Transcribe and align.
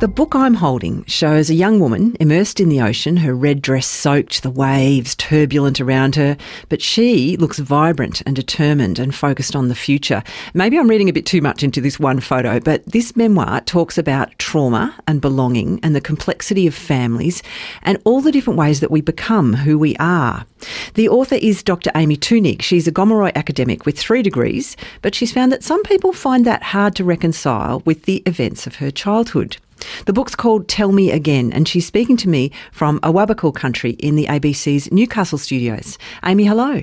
The 0.00 0.06
book 0.06 0.36
I'm 0.36 0.54
holding 0.54 1.04
shows 1.06 1.50
a 1.50 1.54
young 1.54 1.80
woman 1.80 2.16
immersed 2.20 2.60
in 2.60 2.68
the 2.68 2.80
ocean, 2.80 3.16
her 3.16 3.34
red 3.34 3.60
dress 3.60 3.84
soaked, 3.84 4.44
the 4.44 4.50
waves 4.50 5.16
turbulent 5.16 5.80
around 5.80 6.14
her, 6.14 6.36
but 6.68 6.80
she 6.80 7.36
looks 7.36 7.58
vibrant 7.58 8.22
and 8.24 8.36
determined 8.36 9.00
and 9.00 9.12
focused 9.12 9.56
on 9.56 9.66
the 9.66 9.74
future. 9.74 10.22
Maybe 10.54 10.78
I'm 10.78 10.88
reading 10.88 11.08
a 11.08 11.12
bit 11.12 11.26
too 11.26 11.42
much 11.42 11.64
into 11.64 11.80
this 11.80 11.98
one 11.98 12.20
photo, 12.20 12.60
but 12.60 12.86
this 12.86 13.16
memoir 13.16 13.60
talks 13.62 13.98
about 13.98 14.38
trauma 14.38 14.94
and 15.08 15.20
belonging 15.20 15.80
and 15.82 15.96
the 15.96 16.00
complexity 16.00 16.68
of 16.68 16.76
families 16.76 17.42
and 17.82 17.98
all 18.04 18.20
the 18.20 18.30
different 18.30 18.56
ways 18.56 18.78
that 18.78 18.92
we 18.92 19.00
become 19.00 19.52
who 19.52 19.76
we 19.76 19.96
are. 19.96 20.46
The 20.94 21.08
author 21.08 21.34
is 21.42 21.64
Dr. 21.64 21.90
Amy 21.96 22.16
Thunig. 22.16 22.62
She's 22.62 22.86
a 22.86 22.92
Gomeroi 22.92 23.34
academic 23.34 23.84
with 23.84 23.98
three 23.98 24.22
degrees, 24.22 24.76
but 25.02 25.16
she's 25.16 25.32
found 25.32 25.50
that 25.50 25.64
some 25.64 25.82
people 25.82 26.12
find 26.12 26.46
that 26.46 26.62
hard 26.62 26.94
to 26.94 27.04
reconcile 27.04 27.80
with 27.84 28.04
the 28.04 28.22
events 28.26 28.64
of 28.64 28.76
her 28.76 28.92
childhood. 28.92 29.56
The 30.06 30.12
book's 30.12 30.34
called 30.34 30.68
Tell 30.68 30.92
Me 30.92 31.10
Again, 31.10 31.52
and 31.52 31.68
she's 31.68 31.86
speaking 31.86 32.16
to 32.18 32.28
me 32.28 32.50
from 32.72 33.00
Awabakal 33.00 33.54
country 33.54 33.92
in 33.92 34.16
the 34.16 34.26
ABC's 34.26 34.90
Newcastle 34.92 35.38
studios. 35.38 35.98
Amy, 36.24 36.44
hello. 36.44 36.82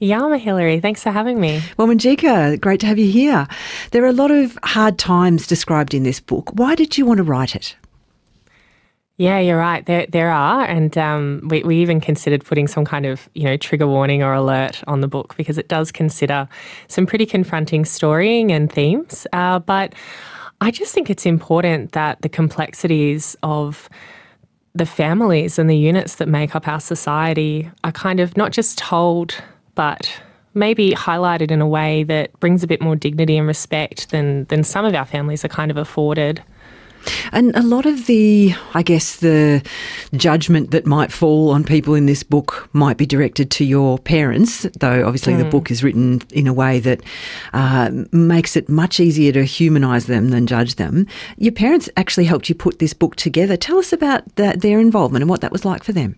Yama 0.00 0.38
Hilary, 0.38 0.80
thanks 0.80 1.02
for 1.02 1.10
having 1.10 1.38
me. 1.38 1.62
Well, 1.76 1.86
Manjika, 1.86 2.58
great 2.58 2.80
to 2.80 2.86
have 2.86 2.98
you 2.98 3.10
here. 3.10 3.46
There 3.90 4.02
are 4.02 4.08
a 4.08 4.12
lot 4.12 4.30
of 4.30 4.58
hard 4.64 4.98
times 4.98 5.46
described 5.46 5.92
in 5.92 6.04
this 6.04 6.20
book. 6.20 6.50
Why 6.54 6.74
did 6.74 6.96
you 6.96 7.04
want 7.04 7.18
to 7.18 7.22
write 7.22 7.54
it? 7.54 7.76
Yeah, 9.18 9.38
you're 9.38 9.58
right. 9.58 9.84
There, 9.84 10.06
there 10.06 10.30
are, 10.30 10.64
and 10.64 10.96
um, 10.96 11.42
we, 11.50 11.62
we 11.62 11.76
even 11.82 12.00
considered 12.00 12.42
putting 12.42 12.66
some 12.66 12.86
kind 12.86 13.04
of 13.04 13.28
you 13.34 13.44
know 13.44 13.58
trigger 13.58 13.86
warning 13.86 14.22
or 14.22 14.32
alert 14.32 14.82
on 14.86 15.02
the 15.02 15.08
book 15.08 15.36
because 15.36 15.58
it 15.58 15.68
does 15.68 15.92
consider 15.92 16.48
some 16.88 17.04
pretty 17.04 17.26
confronting 17.26 17.84
storying 17.84 18.50
and 18.50 18.72
themes. 18.72 19.26
Uh, 19.34 19.58
but 19.58 19.94
I 20.60 20.70
just 20.70 20.94
think 20.94 21.08
it's 21.08 21.26
important 21.26 21.92
that 21.92 22.20
the 22.22 22.28
complexities 22.28 23.36
of 23.42 23.88
the 24.74 24.86
families 24.86 25.58
and 25.58 25.68
the 25.68 25.76
units 25.76 26.16
that 26.16 26.28
make 26.28 26.54
up 26.54 26.68
our 26.68 26.80
society 26.80 27.70
are 27.82 27.92
kind 27.92 28.20
of 28.20 28.36
not 28.36 28.52
just 28.52 28.78
told, 28.78 29.34
but 29.74 30.20
maybe 30.54 30.92
highlighted 30.92 31.50
in 31.50 31.60
a 31.60 31.66
way 31.66 32.02
that 32.04 32.38
brings 32.40 32.62
a 32.62 32.66
bit 32.66 32.80
more 32.80 32.96
dignity 32.96 33.36
and 33.36 33.46
respect 33.46 34.10
than, 34.10 34.44
than 34.44 34.62
some 34.62 34.84
of 34.84 34.94
our 34.94 35.06
families 35.06 35.44
are 35.44 35.48
kind 35.48 35.70
of 35.70 35.76
afforded. 35.76 36.42
And 37.32 37.54
a 37.56 37.62
lot 37.62 37.86
of 37.86 38.06
the, 38.06 38.54
I 38.74 38.82
guess, 38.82 39.16
the 39.16 39.62
judgment 40.14 40.70
that 40.70 40.86
might 40.86 41.12
fall 41.12 41.50
on 41.50 41.64
people 41.64 41.94
in 41.94 42.06
this 42.06 42.22
book 42.22 42.68
might 42.72 42.96
be 42.96 43.06
directed 43.06 43.50
to 43.52 43.64
your 43.64 43.98
parents, 43.98 44.62
though 44.78 45.06
obviously 45.06 45.34
mm. 45.34 45.38
the 45.38 45.44
hmm. 45.44 45.50
book 45.50 45.70
is 45.70 45.82
written 45.82 46.22
in 46.32 46.46
a 46.46 46.52
way 46.52 46.80
that 46.80 47.02
uh, 47.52 47.90
makes 48.12 48.56
it 48.56 48.68
much 48.68 49.00
easier 49.00 49.32
to 49.32 49.44
humanise 49.44 50.06
them 50.06 50.30
than 50.30 50.46
judge 50.46 50.76
them. 50.76 51.06
Your 51.38 51.52
parents 51.52 51.88
actually 51.96 52.24
helped 52.24 52.48
you 52.48 52.54
put 52.54 52.78
this 52.78 52.92
book 52.92 53.16
together. 53.16 53.56
Tell 53.56 53.78
us 53.78 53.92
about 53.92 54.36
that, 54.36 54.60
their 54.60 54.80
involvement 54.80 55.22
and 55.22 55.30
what 55.30 55.40
that 55.40 55.52
was 55.52 55.64
like 55.64 55.84
for 55.84 55.92
them. 55.92 56.16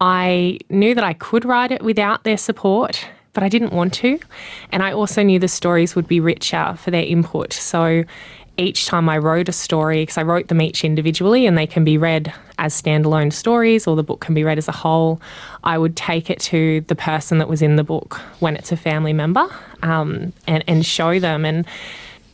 I 0.00 0.58
knew 0.70 0.94
that 0.94 1.04
I 1.04 1.12
could 1.12 1.44
write 1.44 1.72
it 1.72 1.82
without 1.82 2.24
their 2.24 2.38
support 2.38 3.06
but 3.32 3.42
I 3.42 3.48
didn't 3.48 3.72
want 3.72 3.94
to. 3.94 4.18
And 4.72 4.82
I 4.82 4.92
also 4.92 5.22
knew 5.22 5.38
the 5.38 5.48
stories 5.48 5.94
would 5.94 6.08
be 6.08 6.20
richer 6.20 6.74
for 6.78 6.90
their 6.90 7.04
input. 7.04 7.52
So 7.52 8.04
each 8.56 8.86
time 8.86 9.08
I 9.08 9.18
wrote 9.18 9.48
a 9.48 9.52
story, 9.52 10.02
because 10.02 10.18
I 10.18 10.22
wrote 10.22 10.48
them 10.48 10.60
each 10.60 10.84
individually 10.84 11.46
and 11.46 11.56
they 11.56 11.66
can 11.66 11.84
be 11.84 11.96
read 11.96 12.32
as 12.58 12.80
standalone 12.80 13.32
stories 13.32 13.86
or 13.86 13.96
the 13.96 14.02
book 14.02 14.20
can 14.20 14.34
be 14.34 14.44
read 14.44 14.58
as 14.58 14.68
a 14.68 14.72
whole, 14.72 15.20
I 15.64 15.78
would 15.78 15.96
take 15.96 16.28
it 16.28 16.40
to 16.40 16.82
the 16.82 16.94
person 16.94 17.38
that 17.38 17.48
was 17.48 17.62
in 17.62 17.76
the 17.76 17.84
book 17.84 18.14
when 18.40 18.56
it's 18.56 18.70
a 18.70 18.76
family 18.76 19.12
member 19.12 19.48
um, 19.82 20.32
and, 20.46 20.62
and 20.66 20.84
show 20.84 21.18
them. 21.18 21.44
And 21.44 21.66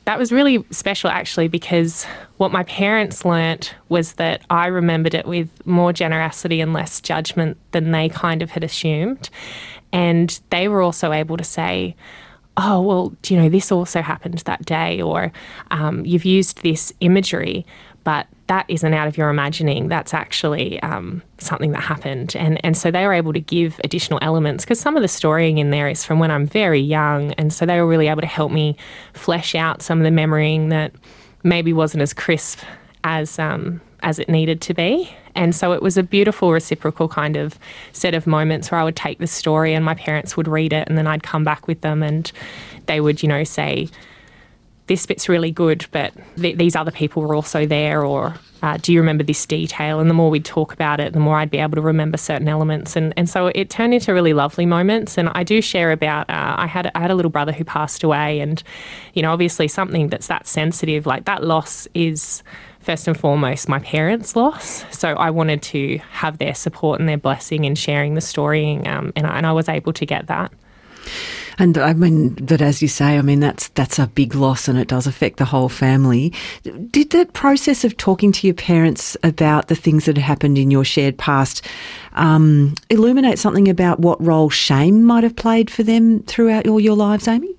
that 0.04 0.18
was 0.18 0.32
really 0.32 0.64
special 0.70 1.10
actually 1.10 1.48
because 1.48 2.04
what 2.36 2.52
my 2.52 2.62
parents 2.64 3.24
learnt 3.24 3.74
was 3.88 4.14
that 4.14 4.42
I 4.50 4.66
remembered 4.66 5.14
it 5.14 5.26
with 5.26 5.48
more 5.66 5.92
generosity 5.92 6.60
and 6.60 6.72
less 6.72 7.00
judgment 7.00 7.56
than 7.72 7.90
they 7.90 8.08
kind 8.08 8.42
of 8.42 8.50
had 8.50 8.64
assumed. 8.64 9.30
And 9.92 10.38
they 10.50 10.68
were 10.68 10.82
also 10.82 11.12
able 11.12 11.36
to 11.36 11.44
say, 11.44 11.96
oh, 12.56 12.80
well, 12.80 13.14
you 13.26 13.36
know, 13.36 13.48
this 13.48 13.70
also 13.70 14.00
happened 14.02 14.38
that 14.40 14.64
day, 14.64 15.00
or 15.02 15.32
um, 15.70 16.04
you've 16.06 16.24
used 16.24 16.62
this 16.62 16.92
imagery, 17.00 17.66
but 18.04 18.26
that 18.46 18.64
isn't 18.68 18.94
out 18.94 19.08
of 19.08 19.18
your 19.18 19.28
imagining. 19.28 19.88
That's 19.88 20.14
actually 20.14 20.80
um, 20.82 21.22
something 21.38 21.72
that 21.72 21.82
happened. 21.82 22.36
And, 22.36 22.64
and 22.64 22.76
so 22.76 22.90
they 22.90 23.04
were 23.04 23.12
able 23.12 23.32
to 23.32 23.40
give 23.40 23.80
additional 23.82 24.20
elements 24.22 24.64
because 24.64 24.78
some 24.78 24.96
of 24.96 25.02
the 25.02 25.08
storying 25.08 25.58
in 25.58 25.70
there 25.70 25.88
is 25.88 26.04
from 26.04 26.18
when 26.18 26.30
I'm 26.30 26.46
very 26.46 26.80
young. 26.80 27.32
And 27.32 27.52
so 27.52 27.66
they 27.66 27.80
were 27.80 27.86
really 27.86 28.06
able 28.06 28.20
to 28.20 28.26
help 28.26 28.52
me 28.52 28.76
flesh 29.12 29.54
out 29.54 29.82
some 29.82 29.98
of 29.98 30.04
the 30.04 30.10
memorying 30.10 30.70
that 30.70 30.92
maybe 31.42 31.72
wasn't 31.72 32.02
as 32.02 32.14
crisp 32.14 32.60
as 33.02 33.38
um, 33.38 33.80
as 34.06 34.20
it 34.20 34.28
needed 34.28 34.60
to 34.60 34.72
be. 34.72 35.12
And 35.34 35.52
so 35.52 35.72
it 35.72 35.82
was 35.82 35.98
a 35.98 36.02
beautiful 36.02 36.52
reciprocal 36.52 37.08
kind 37.08 37.36
of 37.36 37.58
set 37.92 38.14
of 38.14 38.24
moments 38.24 38.70
where 38.70 38.80
I 38.80 38.84
would 38.84 38.94
take 38.94 39.18
the 39.18 39.26
story 39.26 39.74
and 39.74 39.84
my 39.84 39.94
parents 39.94 40.36
would 40.36 40.46
read 40.46 40.72
it 40.72 40.88
and 40.88 40.96
then 40.96 41.08
I'd 41.08 41.24
come 41.24 41.42
back 41.42 41.66
with 41.66 41.80
them 41.80 42.04
and 42.04 42.30
they 42.86 43.00
would, 43.00 43.20
you 43.20 43.28
know, 43.28 43.42
say, 43.42 43.88
this 44.86 45.04
bit's 45.04 45.28
really 45.28 45.50
good, 45.50 45.86
but 45.90 46.12
th- 46.36 46.56
these 46.56 46.76
other 46.76 46.92
people 46.92 47.20
were 47.20 47.34
also 47.34 47.66
there, 47.66 48.04
or 48.04 48.36
uh, 48.62 48.78
do 48.80 48.92
you 48.92 49.00
remember 49.00 49.24
this 49.24 49.44
detail? 49.44 49.98
And 49.98 50.08
the 50.08 50.14
more 50.14 50.30
we'd 50.30 50.44
talk 50.44 50.72
about 50.72 51.00
it, 51.00 51.12
the 51.12 51.18
more 51.18 51.36
I'd 51.38 51.50
be 51.50 51.58
able 51.58 51.74
to 51.74 51.80
remember 51.80 52.16
certain 52.16 52.46
elements. 52.46 52.94
And, 52.94 53.12
and 53.16 53.28
so 53.28 53.48
it 53.48 53.68
turned 53.68 53.94
into 53.94 54.14
really 54.14 54.32
lovely 54.32 54.66
moments. 54.66 55.18
And 55.18 55.28
I 55.34 55.42
do 55.42 55.60
share 55.60 55.90
about, 55.90 56.30
uh, 56.30 56.54
I, 56.56 56.68
had, 56.68 56.92
I 56.94 57.00
had 57.00 57.10
a 57.10 57.16
little 57.16 57.32
brother 57.32 57.50
who 57.50 57.64
passed 57.64 58.04
away, 58.04 58.38
and, 58.38 58.62
you 59.14 59.22
know, 59.22 59.32
obviously 59.32 59.66
something 59.66 60.06
that's 60.08 60.28
that 60.28 60.46
sensitive, 60.46 61.04
like 61.04 61.24
that 61.24 61.42
loss 61.42 61.88
is 61.92 62.44
first 62.86 63.08
and 63.08 63.18
foremost 63.18 63.68
my 63.68 63.80
parents' 63.80 64.36
loss. 64.36 64.84
So 64.96 65.08
I 65.08 65.30
wanted 65.30 65.60
to 65.62 65.98
have 66.10 66.38
their 66.38 66.54
support 66.54 67.00
and 67.00 67.08
their 67.08 67.18
blessing 67.18 67.64
in 67.64 67.74
sharing 67.74 68.14
the 68.14 68.20
story, 68.20 68.76
um, 68.86 69.12
and, 69.16 69.26
and 69.26 69.44
I 69.44 69.52
was 69.52 69.68
able 69.68 69.92
to 69.92 70.06
get 70.06 70.28
that. 70.28 70.52
And 71.58 71.78
I 71.78 71.94
mean, 71.94 72.34
but 72.34 72.60
as 72.60 72.82
you 72.82 72.88
say, 72.88 73.16
I 73.16 73.22
mean 73.22 73.40
that's 73.40 73.68
that's 73.68 73.98
a 73.98 74.06
big 74.06 74.34
loss, 74.34 74.68
and 74.68 74.78
it 74.78 74.88
does 74.88 75.06
affect 75.06 75.38
the 75.38 75.44
whole 75.44 75.68
family. 75.68 76.32
Did 76.62 77.10
the 77.10 77.26
process 77.32 77.84
of 77.84 77.96
talking 77.96 78.30
to 78.32 78.46
your 78.46 78.54
parents 78.54 79.16
about 79.22 79.68
the 79.68 79.74
things 79.74 80.04
that 80.04 80.16
had 80.16 80.24
happened 80.24 80.58
in 80.58 80.70
your 80.70 80.84
shared 80.84 81.16
past 81.16 81.66
um, 82.12 82.74
illuminate 82.90 83.38
something 83.38 83.68
about 83.68 84.00
what 84.00 84.22
role 84.22 84.50
shame 84.50 85.02
might 85.02 85.24
have 85.24 85.36
played 85.36 85.70
for 85.70 85.82
them 85.82 86.22
throughout 86.24 86.66
all 86.66 86.80
your 86.80 86.96
lives, 86.96 87.26
Amy? 87.26 87.54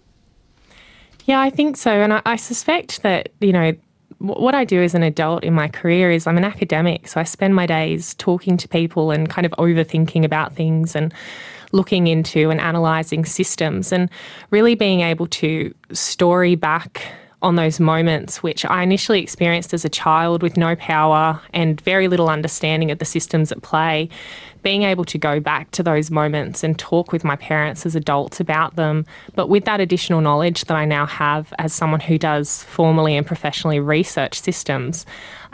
Yeah, 1.25 1.41
I 1.41 1.49
think 1.49 1.75
so, 1.75 1.91
and 1.91 2.13
I, 2.13 2.21
I 2.25 2.35
suspect 2.35 3.01
that 3.01 3.29
you 3.39 3.51
know 3.51 3.73
what 4.19 4.55
I 4.55 4.65
do 4.65 4.81
as 4.81 4.95
an 4.95 5.03
adult 5.03 5.43
in 5.43 5.53
my 5.53 5.67
career 5.67 6.11
is 6.11 6.27
I'm 6.27 6.37
an 6.37 6.43
academic, 6.43 7.07
so 7.07 7.19
I 7.19 7.23
spend 7.23 7.55
my 7.55 7.65
days 7.65 8.13
talking 8.15 8.57
to 8.57 8.67
people 8.67 9.11
and 9.11 9.29
kind 9.29 9.45
of 9.45 9.51
overthinking 9.53 10.23
about 10.23 10.53
things 10.53 10.95
and 10.95 11.13
looking 11.71 12.07
into 12.07 12.49
and 12.49 12.59
analysing 12.59 13.25
systems 13.25 13.91
and 13.91 14.09
really 14.51 14.75
being 14.75 15.01
able 15.01 15.27
to 15.27 15.73
story 15.91 16.55
back 16.55 17.03
on 17.41 17.55
those 17.55 17.79
moments, 17.79 18.41
which 18.41 18.65
I 18.65 18.81
initially 18.81 19.21
experienced 19.21 19.73
as 19.73 19.85
a 19.85 19.89
child 19.89 20.41
with 20.41 20.57
no 20.57 20.75
power 20.75 21.39
and 21.53 21.79
very 21.81 22.07
little 22.07 22.29
understanding 22.29 22.89
of 22.89 22.97
the 22.97 23.05
systems 23.05 23.51
at 23.51 23.61
play, 23.61 24.09
being 24.63 24.83
able 24.83 25.05
to 25.05 25.17
go 25.19 25.39
back 25.39 25.69
to 25.71 25.83
those 25.83 26.09
moments 26.09 26.63
and 26.63 26.77
talk 26.79 27.11
with 27.11 27.23
my 27.23 27.35
parents 27.35 27.85
as 27.85 27.95
adults 27.95 28.39
about 28.39 28.75
them, 28.75 29.05
but 29.35 29.49
with 29.49 29.65
that 29.65 29.79
additional 29.79 30.19
knowledge 30.19 30.65
that 30.65 30.75
I 30.75 30.85
now 30.85 31.05
have 31.05 31.53
as 31.59 31.73
someone 31.73 31.99
who 31.99 32.17
does 32.17 32.63
formally 32.63 33.15
and 33.15 33.25
professionally 33.25 33.79
research 33.79 34.41
systems, 34.41 35.05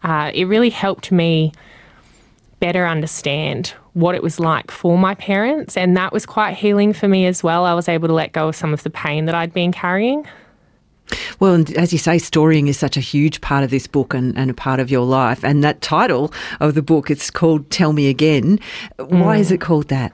uh, 0.04 0.32
it 0.34 0.46
really 0.46 0.70
helped 0.70 1.12
me 1.12 1.52
better 2.60 2.88
understand 2.88 3.74
what 3.92 4.16
it 4.16 4.24
was 4.24 4.40
like 4.40 4.72
for 4.72 4.98
my 4.98 5.16
parents. 5.16 5.76
And 5.76 5.98
that 5.98 6.14
was 6.14 6.26
quite 6.26 6.56
healing 6.56 6.94
for 6.94 7.10
me 7.10 7.26
as 7.26 7.44
well. 7.44 7.66
I 7.66 7.74
was 7.74 7.90
able 7.90 8.08
to 8.08 8.14
let 8.14 8.32
go 8.32 8.48
of 8.48 8.56
some 8.56 8.74
of 8.74 8.84
the 8.84 8.90
pain 8.90 9.26
that 9.26 9.36
I'd 9.36 9.54
been 9.54 9.74
carrying. 9.74 10.26
Well, 11.40 11.54
and 11.54 11.72
as 11.78 11.92
you 11.92 12.00
say, 12.00 12.18
storying 12.18 12.68
is 12.68 12.78
such 12.78 12.98
a 12.98 13.02
huge 13.02 13.42
part 13.42 13.64
of 13.64 13.70
this 13.70 13.88
book 13.88 14.14
and, 14.14 14.38
and 14.38 14.50
a 14.50 14.54
part 14.54 14.80
of 14.80 14.90
your 14.90 15.06
life. 15.06 15.44
And 15.44 15.64
that 15.64 15.82
title 15.82 16.34
of 16.60 16.76
the 16.76 16.82
book, 16.82 17.12
it's 17.12 17.30
called 17.30 17.70
Tell 17.70 17.94
Me 17.94 18.08
Again. 18.08 18.60
Why 18.98 19.38
mm. 19.38 19.40
is 19.40 19.52
it 19.52 19.62
called 19.62 19.90
that? 19.90 20.14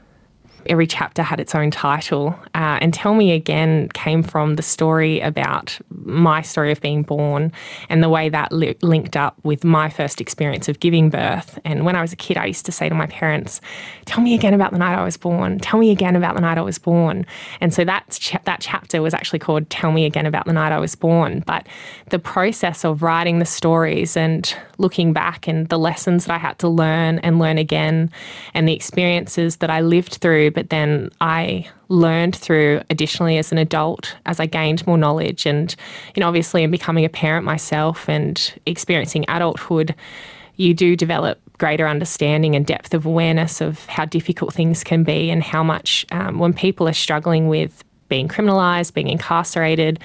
Every 0.66 0.88
chapter 0.88 1.24
had 1.24 1.40
its 1.40 1.56
own 1.56 1.72
title. 1.72 2.30
Uh, 2.56 2.78
and 2.82 2.94
Tell 2.94 3.14
Me 3.14 3.32
Again 3.32 3.90
came 3.90 4.24
from 4.24 4.56
the 4.56 4.62
story 4.62 5.20
about 5.20 5.80
my 5.90 6.42
story 6.42 6.72
of 6.72 6.82
being 6.82 7.04
born 7.04 7.52
and 7.90 8.04
the 8.04 8.10
way 8.10 8.30
that 8.30 8.52
li- 8.52 8.76
linked 8.82 9.16
up 9.16 9.38
with 9.44 9.64
my 9.64 9.90
first 9.90 10.22
experience 10.22 10.68
of 10.68 10.80
giving 10.80 11.10
birth. 11.10 11.60
And 11.66 11.86
when 11.86 11.96
I 11.96 12.02
was 12.02 12.14
a 12.14 12.16
kid, 12.16 12.38
I 12.38 12.46
used 12.46 12.66
to 12.66 12.72
say 12.72 12.90
to 12.90 12.96
my 12.96 13.08
parents, 13.08 13.62
Tell 14.06 14.24
me 14.24 14.34
again 14.34 14.54
about 14.54 14.72
the 14.72 14.78
night 14.78 14.98
I 14.98 15.04
was 15.04 15.18
born. 15.18 15.60
Tell 15.60 15.80
me 15.80 15.92
again 15.92 16.16
about 16.16 16.36
the 16.36 16.42
night 16.42 16.58
I 16.58 16.62
was 16.62 16.80
born. 16.80 17.26
And 17.62 17.74
so 17.74 17.86
that, 17.86 18.20
that 18.46 18.62
chapter 18.62 19.02
was 19.02 19.14
actually 19.14 19.40
called 19.40 19.70
Tell 19.70 19.92
Me 19.92 20.06
Again 20.06 20.26
About 20.26 20.46
the 20.46 20.54
Night 20.54 20.72
I 20.72 20.80
Was 20.80 20.96
Born. 20.96 21.44
But 21.46 21.68
the 22.10 22.20
process 22.20 22.84
of 22.84 23.04
writing 23.04 23.40
the 23.40 23.46
stories 23.46 24.18
and 24.18 24.56
looking 24.78 25.14
back 25.14 25.48
and 25.48 25.68
the 25.70 25.78
lessons 25.78 26.26
that 26.26 26.34
I 26.34 26.38
had 26.38 26.58
to 26.60 26.68
learn 26.68 27.20
and 27.20 27.38
learn 27.38 27.58
again 27.58 28.12
and 28.54 28.68
the 28.68 28.74
experiences 28.74 29.58
that 29.58 29.70
I 29.70 29.82
lived 29.82 30.16
through 30.16 30.49
but 30.50 30.70
then 30.70 31.10
I 31.22 31.68
learned 31.88 32.36
through 32.36 32.82
additionally 32.90 33.38
as 33.38 33.52
an 33.52 33.58
adult 33.58 34.16
as 34.26 34.40
I 34.40 34.46
gained 34.46 34.86
more 34.86 34.98
knowledge 34.98 35.46
and 35.46 35.76
you 36.16 36.22
know 36.22 36.28
obviously 36.28 36.64
in 36.64 36.72
becoming 36.72 37.06
a 37.06 37.10
parent 37.10 37.46
myself 37.46 38.08
and 38.08 38.54
experiencing 38.66 39.26
adulthood 39.28 39.96
you 40.56 40.74
do 40.74 40.96
develop 40.96 41.40
greater 41.58 41.88
understanding 41.88 42.56
and 42.56 42.66
depth 42.66 42.94
of 42.94 43.06
awareness 43.06 43.62
of 43.62 43.86
how 43.86 44.06
difficult 44.06 44.54
things 44.54 44.84
can 44.84 45.04
be 45.04 45.30
and 45.30 45.42
how 45.42 45.64
much 45.64 46.06
um, 46.12 46.38
when 46.40 46.54
people 46.54 46.88
are 46.88 46.94
struggling 46.94 47.48
with 47.48 47.84
being 48.10 48.28
criminalised, 48.28 48.94
being 48.94 49.08
incarcerated, 49.08 50.00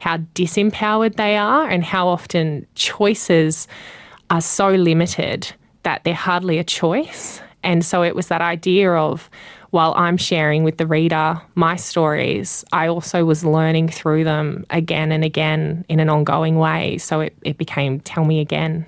how 0.00 0.16
disempowered 0.34 1.16
they 1.16 1.36
are, 1.36 1.68
and 1.68 1.84
how 1.84 2.08
often 2.08 2.66
choices 2.74 3.68
are 4.30 4.40
so 4.40 4.70
limited 4.70 5.52
that 5.82 6.02
they're 6.04 6.14
hardly 6.14 6.58
a 6.58 6.64
choice. 6.64 7.40
And 7.62 7.84
so 7.84 8.02
it 8.02 8.16
was 8.16 8.28
that 8.28 8.40
idea 8.40 8.92
of 8.92 9.30
while 9.70 9.94
I'm 9.96 10.16
sharing 10.16 10.64
with 10.64 10.78
the 10.78 10.86
reader 10.86 11.40
my 11.54 11.76
stories, 11.76 12.64
I 12.72 12.88
also 12.88 13.24
was 13.24 13.44
learning 13.44 13.88
through 13.88 14.24
them 14.24 14.66
again 14.70 15.12
and 15.12 15.24
again 15.24 15.84
in 15.88 16.00
an 16.00 16.08
ongoing 16.08 16.58
way. 16.58 16.98
So 16.98 17.20
it, 17.20 17.36
it 17.42 17.58
became 17.58 18.00
Tell 18.00 18.24
Me 18.24 18.40
Again. 18.40 18.86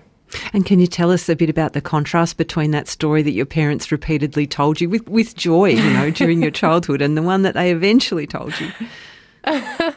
And 0.52 0.64
can 0.64 0.81
you 0.81 0.87
tell 0.87 1.11
us 1.11 1.29
a 1.29 1.37
bit 1.37 1.50
about 1.50 1.73
the 1.73 1.81
contrast 1.81 2.37
between 2.37 2.70
that 2.70 2.88
story 2.88 3.23
that 3.23 3.32
your 3.32 3.46
parents 3.46 3.93
repeatedly 3.93 4.46
told 4.46 4.81
you 4.81 4.88
with, 4.88 5.08
with 5.08 5.37
joy, 5.37 5.70
you 5.70 5.93
know, 5.93 6.11
during 6.11 6.43
your 6.43 6.50
childhood 6.62 7.02
and 7.02 7.17
the 7.17 7.23
one 7.23 7.43
that 7.43 7.55
they 7.55 7.70
eventually 7.70 8.26
told 8.26 8.58
you? 8.58 8.70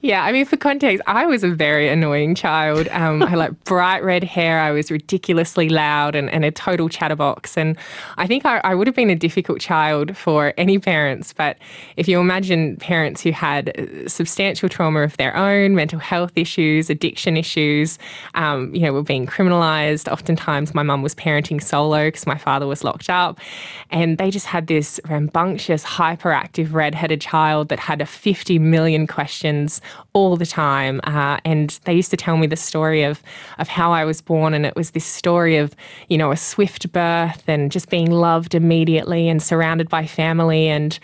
yeah, 0.00 0.24
I 0.24 0.32
mean, 0.32 0.44
for 0.44 0.56
context, 0.56 1.02
I 1.06 1.26
was 1.26 1.44
a 1.44 1.48
very 1.48 1.88
annoying 1.88 2.34
child. 2.34 2.88
Um, 2.88 3.22
I 3.22 3.30
had 3.30 3.38
like 3.38 3.64
bright 3.64 4.02
red 4.02 4.24
hair. 4.24 4.60
I 4.60 4.70
was 4.70 4.90
ridiculously 4.90 5.68
loud 5.68 6.14
and, 6.14 6.30
and 6.30 6.44
a 6.44 6.50
total 6.50 6.88
chatterbox. 6.88 7.56
And 7.56 7.76
I 8.16 8.26
think 8.26 8.46
I, 8.46 8.60
I, 8.64 8.74
would 8.74 8.86
have 8.86 8.96
been 8.96 9.10
a 9.10 9.16
difficult 9.16 9.60
child 9.60 10.16
for 10.16 10.54
any 10.56 10.78
parents. 10.78 11.32
But 11.32 11.58
if 11.96 12.08
you 12.08 12.20
imagine 12.20 12.76
parents 12.76 13.20
who 13.20 13.32
had 13.32 13.78
uh, 13.78 14.08
substantial 14.08 14.68
trauma 14.68 15.00
of 15.00 15.16
their 15.16 15.36
own, 15.36 15.74
mental 15.74 15.98
health 15.98 16.32
issues, 16.36 16.90
addiction 16.90 17.36
issues, 17.36 17.98
um, 18.34 18.74
you 18.74 18.82
know, 18.82 18.92
were 18.92 19.02
being 19.02 19.26
criminalized. 19.26 20.10
Oftentimes, 20.10 20.74
my 20.74 20.82
mum 20.82 21.02
was 21.02 21.14
parenting 21.14 21.62
solo 21.62 22.08
because 22.08 22.26
my 22.26 22.38
father 22.38 22.66
was 22.66 22.84
locked 22.84 23.10
up. 23.10 23.38
And 23.90 24.18
they 24.18 24.30
just 24.30 24.46
had 24.46 24.66
this 24.66 25.00
rambunctious, 25.08 25.84
hyperactive, 25.84 26.72
redheaded 26.72 27.20
child 27.20 27.68
that 27.68 27.78
had 27.78 28.00
a 28.00 28.06
50 28.06 28.58
million 28.58 28.84
million 28.84 29.06
all 30.12 30.36
the 30.36 30.46
time. 30.46 31.00
Uh, 31.04 31.38
and 31.44 31.78
they 31.84 31.94
used 31.94 32.10
to 32.10 32.16
tell 32.16 32.36
me 32.36 32.46
the 32.46 32.56
story 32.56 33.02
of, 33.02 33.22
of 33.58 33.68
how 33.68 33.92
I 33.92 34.04
was 34.04 34.20
born. 34.20 34.54
And 34.54 34.66
it 34.66 34.76
was 34.76 34.92
this 34.92 35.04
story 35.04 35.56
of, 35.56 35.74
you 36.08 36.18
know, 36.18 36.32
a 36.32 36.36
swift 36.36 36.90
birth 36.92 37.42
and 37.48 37.70
just 37.70 37.88
being 37.88 38.10
loved 38.10 38.54
immediately 38.54 39.28
and 39.28 39.42
surrounded 39.42 39.88
by 39.88 40.06
family. 40.06 40.68
And 40.68 40.98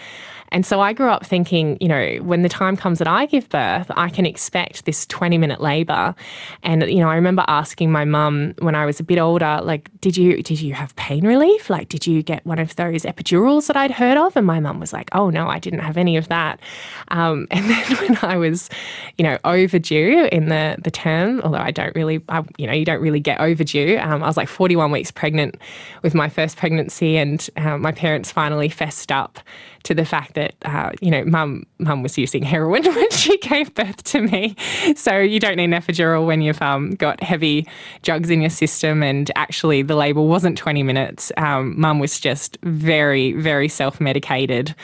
and 0.52 0.66
so 0.66 0.80
I 0.80 0.92
grew 0.92 1.08
up 1.08 1.24
thinking, 1.24 1.78
you 1.80 1.88
know, 1.88 2.16
when 2.22 2.42
the 2.42 2.48
time 2.48 2.76
comes 2.76 2.98
that 2.98 3.06
I 3.08 3.26
give 3.26 3.48
birth, 3.48 3.90
I 3.96 4.08
can 4.08 4.26
expect 4.26 4.84
this 4.84 5.06
20 5.06 5.38
minute 5.38 5.60
labor. 5.60 6.14
And, 6.62 6.82
you 6.82 6.98
know, 6.98 7.08
I 7.08 7.14
remember 7.14 7.44
asking 7.46 7.92
my 7.92 8.04
mum 8.04 8.54
when 8.58 8.74
I 8.74 8.84
was 8.84 8.98
a 8.98 9.04
bit 9.04 9.18
older, 9.18 9.60
like, 9.62 9.88
did 10.00 10.16
you, 10.16 10.42
did 10.42 10.60
you 10.60 10.74
have 10.74 10.94
pain 10.96 11.26
relief? 11.26 11.70
Like, 11.70 11.88
did 11.88 12.06
you 12.06 12.22
get 12.22 12.44
one 12.44 12.58
of 12.58 12.74
those 12.76 13.02
epidurals 13.02 13.68
that 13.68 13.76
I'd 13.76 13.92
heard 13.92 14.18
of? 14.18 14.36
And 14.36 14.46
my 14.46 14.58
mum 14.58 14.80
was 14.80 14.92
like, 14.92 15.08
oh, 15.12 15.30
no, 15.30 15.48
I 15.48 15.58
didn't 15.58 15.80
have 15.80 15.96
any 15.96 16.16
of 16.16 16.28
that. 16.28 16.60
Um, 17.08 17.46
and 17.50 17.70
then 17.70 17.96
when 17.98 18.18
I 18.22 18.36
was, 18.36 18.70
you 19.18 19.22
know, 19.22 19.38
overdue 19.44 20.28
in 20.32 20.48
the, 20.48 20.76
the 20.82 20.90
term, 20.90 21.40
although 21.42 21.58
I 21.58 21.70
don't 21.70 21.94
really, 21.94 22.22
I, 22.28 22.44
you 22.58 22.66
know, 22.66 22.72
you 22.72 22.84
don't 22.84 23.00
really 23.00 23.20
get 23.20 23.40
overdue. 23.40 23.98
Um, 24.00 24.22
I 24.22 24.26
was 24.26 24.36
like 24.36 24.48
41 24.48 24.90
weeks 24.90 25.10
pregnant 25.10 25.56
with 26.02 26.14
my 26.14 26.28
first 26.28 26.56
pregnancy 26.56 27.16
and 27.16 27.48
uh, 27.56 27.78
my 27.78 27.92
parents 27.92 28.32
finally 28.32 28.68
fessed 28.68 29.12
up 29.12 29.38
to 29.84 29.94
the 29.94 30.04
fact 30.04 30.34
that 30.34 30.54
uh, 30.62 30.90
you 31.00 31.10
know 31.10 31.24
mum 31.24 31.64
mum 31.78 32.02
was 32.02 32.18
using 32.18 32.42
heroin 32.42 32.84
when 32.94 33.10
she 33.10 33.36
gave 33.38 33.74
birth 33.74 34.02
to 34.04 34.22
me, 34.22 34.56
so 34.96 35.18
you 35.18 35.40
don't 35.40 35.56
need 35.56 35.64
an 35.64 35.72
epidural 35.72 36.26
when 36.26 36.40
you've 36.40 36.60
um, 36.62 36.92
got 36.92 37.22
heavy 37.22 37.66
drugs 38.02 38.30
in 38.30 38.40
your 38.40 38.50
system. 38.50 39.02
And 39.02 39.30
actually, 39.36 39.82
the 39.82 39.96
labour 39.96 40.22
wasn't 40.22 40.58
twenty 40.58 40.82
minutes. 40.82 41.32
Um, 41.36 41.78
mum 41.80 41.98
was 41.98 42.20
just 42.20 42.58
very 42.62 43.32
very 43.32 43.68
self 43.68 44.00
medicated, 44.00 44.74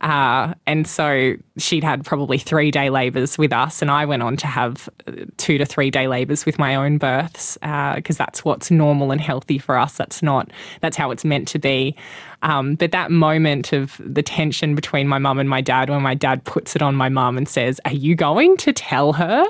uh, 0.00 0.54
and 0.66 0.86
so 0.86 1.34
she'd 1.58 1.84
had 1.84 2.04
probably 2.04 2.38
three 2.38 2.70
day 2.70 2.90
labours 2.90 3.38
with 3.38 3.52
us, 3.52 3.82
and 3.82 3.90
I 3.90 4.04
went 4.04 4.22
on 4.22 4.36
to 4.38 4.46
have 4.46 4.88
uh, 5.06 5.12
two 5.36 5.58
to 5.58 5.64
three 5.64 5.90
day 5.90 6.08
labours 6.08 6.46
with 6.46 6.58
my 6.58 6.74
own 6.74 6.98
births 6.98 7.54
because 7.54 8.20
uh, 8.20 8.24
that's 8.24 8.44
what's 8.44 8.70
normal 8.70 9.10
and 9.10 9.20
healthy 9.20 9.58
for 9.58 9.76
us. 9.78 9.96
That's 9.96 10.22
not 10.22 10.50
that's 10.80 10.96
how 10.96 11.10
it's 11.10 11.24
meant 11.24 11.48
to 11.48 11.58
be. 11.58 11.96
Um, 12.44 12.76
but 12.76 12.92
that 12.92 13.10
moment 13.10 13.72
of 13.72 14.00
the 14.04 14.22
tension 14.22 14.74
between 14.74 15.08
my 15.08 15.18
mum 15.18 15.38
and 15.38 15.48
my 15.48 15.60
dad, 15.60 15.90
when 15.90 16.02
my 16.02 16.14
dad 16.14 16.44
puts 16.44 16.76
it 16.76 16.82
on 16.82 16.94
my 16.94 17.08
mum 17.08 17.36
and 17.36 17.48
says, 17.48 17.80
Are 17.84 17.92
you 17.92 18.14
going 18.14 18.56
to 18.58 18.72
tell 18.72 19.14
her? 19.14 19.44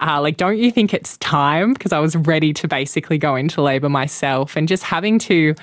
Uh, 0.00 0.20
like, 0.20 0.36
don't 0.36 0.58
you 0.58 0.70
think 0.70 0.92
it's 0.92 1.16
time? 1.18 1.72
Because 1.72 1.92
I 1.92 2.00
was 2.00 2.16
ready 2.16 2.52
to 2.52 2.68
basically 2.68 3.18
go 3.18 3.36
into 3.36 3.62
labour 3.62 3.88
myself 3.88 4.56
and 4.56 4.68
just 4.68 4.82
having 4.82 5.18
to 5.20 5.54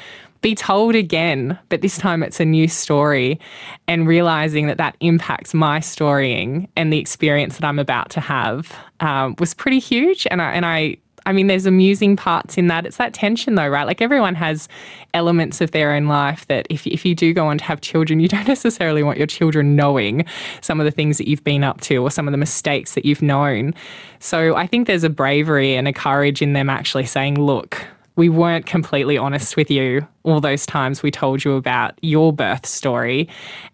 be 0.42 0.56
told 0.56 0.96
again, 0.96 1.60
but 1.70 1.82
this 1.82 1.98
time 1.98 2.24
it's 2.24 2.40
a 2.40 2.46
new 2.46 2.68
story, 2.68 3.40
and 3.88 4.08
realizing 4.08 4.66
that 4.68 4.78
that 4.78 4.96
impacts 5.00 5.54
my 5.54 5.80
storying 5.80 6.68
and 6.76 6.92
the 6.92 6.98
experience 6.98 7.58
that 7.58 7.68
I'm 7.68 7.78
about 7.78 8.10
to 8.12 8.22
have 8.22 8.76
um, 9.02 9.36
was 9.38 9.54
pretty 9.54 9.78
huge. 9.78 10.26
And 10.32 10.42
I, 10.42 10.52
and 10.54 10.66
I 10.66 10.98
I 11.26 11.34
mean, 11.34 11.48
there's 11.48 11.66
amusing 11.66 12.16
parts 12.16 12.58
in 12.58 12.68
that. 12.68 12.86
It's 12.86 12.98
that 12.98 13.14
tension, 13.14 13.56
though, 13.56 13.68
right? 13.68 13.86
Like 13.86 14.02
everyone 14.02 14.36
has 14.36 14.68
elements 15.14 15.62
of 15.62 15.72
their 15.72 15.94
own 15.94 16.08
life 16.08 16.48
that 16.48 16.68
if, 16.70 16.88
if 16.88 17.06
you 17.06 17.14
do 17.14 17.34
go 17.34 17.48
on 17.48 17.58
to 17.60 17.64
have 17.64 17.82
children, 17.82 18.20
you 18.20 18.28
don't 18.30 18.48
necessarily 18.48 19.04
want 19.04 19.18
your 19.18 19.28
children 19.28 19.76
knowing 19.76 20.26
some 20.62 20.80
of 20.80 20.86
the 20.86 20.92
things 20.92 21.18
that 21.18 21.28
you've 21.28 21.44
been 21.44 21.64
up 21.64 21.82
to 21.82 21.98
or 21.98 22.12
some 22.12 22.28
of 22.28 22.32
the 22.32 22.38
mistakes 22.38 22.94
that 22.96 23.06
you've 23.06 23.22
known. 23.22 23.74
So 24.20 24.56
I 24.56 24.68
think 24.68 24.88
there's 24.88 25.04
a 25.04 25.10
bravery 25.10 25.76
and 25.76 25.88
a 25.88 25.94
courage 25.94 26.42
in 26.42 26.54
them 26.54 26.70
actually 26.70 27.06
saying, 27.06 27.40
look, 27.40 27.86
we 28.16 28.30
weren't 28.30 28.66
completely 28.66 29.18
honest 29.18 29.56
with 29.56 29.72
you 29.72 30.08
all 30.24 30.40
those 30.40 30.66
times 30.66 31.02
we 31.02 31.12
told 31.12 31.44
you 31.44 31.54
about 31.54 31.98
your 32.02 32.32
birth 32.32 32.66
story. 32.66 33.28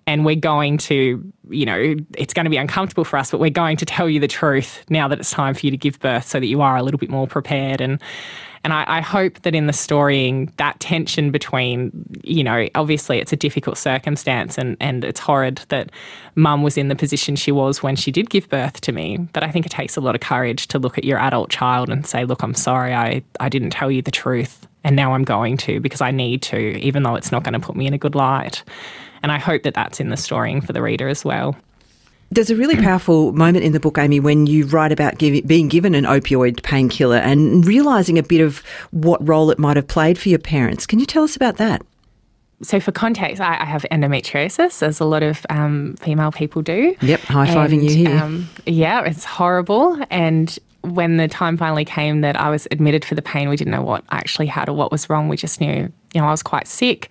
And 0.06 0.26
we're 0.26 0.36
going 0.36 0.78
to, 0.80 1.32
you 1.50 1.66
know, 1.66 1.96
it's 2.18 2.34
going 2.34 2.46
to 2.46 2.50
be 2.50 2.58
uncomfortable 2.58 3.04
for 3.04 3.18
us, 3.18 3.32
but 3.32 3.40
we're 3.40 3.50
going 3.50 3.78
to 3.78 3.86
tell 3.86 4.10
you 4.10 4.20
the 4.20 4.28
truth 4.28 4.84
now 4.90 5.08
that 5.08 5.20
it's 5.20 5.32
time 5.32 5.54
for 5.54 5.66
you 5.66 5.72
to 5.72 5.78
give 5.78 6.00
birth 6.00 6.28
so 6.28 6.40
that 6.40 6.48
you 6.48 6.62
are 6.62 6.78
a 6.78 6.84
little 6.84 6.98
bit 6.98 7.10
more 7.10 7.28
prepared. 7.28 7.82
And 7.82 8.02
and 8.68 8.74
I, 8.74 8.98
I, 8.98 9.00
hope 9.00 9.44
that 9.44 9.56
in 9.56 9.68
the 9.68 9.72
storying, 9.72 10.52
that 10.58 10.78
tension 10.82 11.32
between, 11.32 11.90
you 12.22 12.44
know, 12.44 12.68
obviously 12.76 13.18
it's 13.18 13.32
a 13.32 13.38
difficult 13.38 13.78
circumstance 13.78 14.58
and, 14.58 14.76
and 14.82 15.06
it's 15.06 15.22
horrid 15.22 15.62
that 15.70 15.90
mum 16.36 16.64
was 16.64 16.78
in 16.78 16.90
the 16.90 16.96
position 16.96 17.38
she 17.38 17.54
was 17.54 17.82
when 17.82 17.96
she 17.96 18.12
did 18.12 18.30
give 18.30 18.50
birth 18.50 18.82
to 18.82 18.92
me. 18.92 19.20
But 19.32 19.44
I 19.44 19.52
think 19.52 19.66
it 19.66 19.72
takes 19.72 19.96
a 19.96 20.02
lot 20.02 20.16
of 20.16 20.22
courage 20.22 20.68
to 20.68 20.80
look 20.80 20.98
at 20.98 21.06
your 21.06 21.18
adult 21.18 21.50
child 21.50 21.88
and 21.88 22.06
say, 22.06 22.26
look, 22.26 22.44
I'm 22.44 22.54
sorry, 22.54 22.94
I, 22.94 23.24
I 23.40 23.48
didn't 23.48 23.70
tell 23.70 23.90
you 23.90 24.02
the 24.02 24.12
truth. 24.12 24.68
And 24.84 24.98
now 24.98 25.14
I'm 25.14 25.24
going 25.24 25.56
to 25.60 25.80
because 25.80 26.02
I 26.02 26.12
need 26.12 26.42
to, 26.42 26.58
even 26.58 27.04
though 27.04 27.16
it's 27.16 27.32
not 27.32 27.44
going 27.44 27.54
to 27.54 27.66
put 27.66 27.78
me 27.78 27.88
in 27.88 27.94
a 27.94 27.98
good 27.98 28.16
light. 28.16 28.66
And 29.24 29.32
I 29.32 29.38
hope 29.40 29.64
that 29.64 29.76
that's 29.76 30.02
in 30.02 30.10
the 30.10 30.18
storying 30.18 30.60
for 30.60 30.74
the 30.74 30.82
reader 30.82 31.08
as 31.08 31.24
well. 31.24 31.56
There's 32.30 32.50
a 32.50 32.56
really 32.56 32.76
powerful 32.76 33.32
moment 33.32 33.64
in 33.64 33.72
the 33.72 33.80
book, 33.80 33.98
Amy, 33.98 34.20
when 34.20 34.48
you 34.48 34.66
write 34.66 34.92
about 34.92 35.18
give, 35.18 35.48
being 35.48 35.70
given 35.70 35.96
an 35.96 36.04
opioid 36.04 36.62
painkiller 36.62 37.18
and 37.18 37.66
realizing 37.66 38.18
a 38.18 38.24
bit 38.24 38.42
of 38.42 38.64
what 38.92 39.26
role 39.28 39.50
it 39.50 39.58
might 39.58 39.78
have 39.78 39.88
played 39.88 40.18
for 40.18 40.30
your 40.30 40.40
parents. 40.40 40.86
Can 40.86 41.00
you 41.00 41.06
tell 41.06 41.24
us 41.24 41.36
about 41.36 41.58
that? 41.58 41.82
So, 42.64 42.80
for 42.80 42.92
context, 42.92 43.40
I, 43.40 43.62
I 43.62 43.66
have 43.66 43.86
endometriosis, 43.92 44.82
as 44.82 45.00
a 45.00 45.06
lot 45.06 45.22
of 45.22 45.46
um, 45.50 45.96
female 46.02 46.32
people 46.32 46.64
do. 46.64 46.96
Yep, 47.02 47.20
high 47.22 47.48
fiving 47.48 47.84
you 47.84 47.96
here. 47.96 48.18
Um, 48.18 48.50
yeah, 48.66 49.04
it's 49.04 49.24
horrible. 49.24 50.04
And 50.10 50.58
when 50.82 51.18
the 51.18 51.28
time 51.28 51.58
finally 51.58 51.86
came 51.86 52.22
that 52.22 52.36
I 52.36 52.50
was 52.50 52.68
admitted 52.72 53.06
for 53.06 53.16
the 53.16 53.22
pain, 53.22 53.50
we 53.50 53.56
didn't 53.56 53.72
know 53.72 53.82
what 53.82 54.04
I 54.10 54.18
actually 54.18 54.48
had 54.48 54.70
or 54.70 54.74
what 54.74 54.92
was 54.92 55.10
wrong. 55.10 55.28
We 55.28 55.38
just 55.38 55.62
knew, 55.62 55.92
you 56.14 56.22
know, 56.22 56.28
I 56.28 56.32
was 56.32 56.44
quite 56.44 56.68
sick 56.68 57.10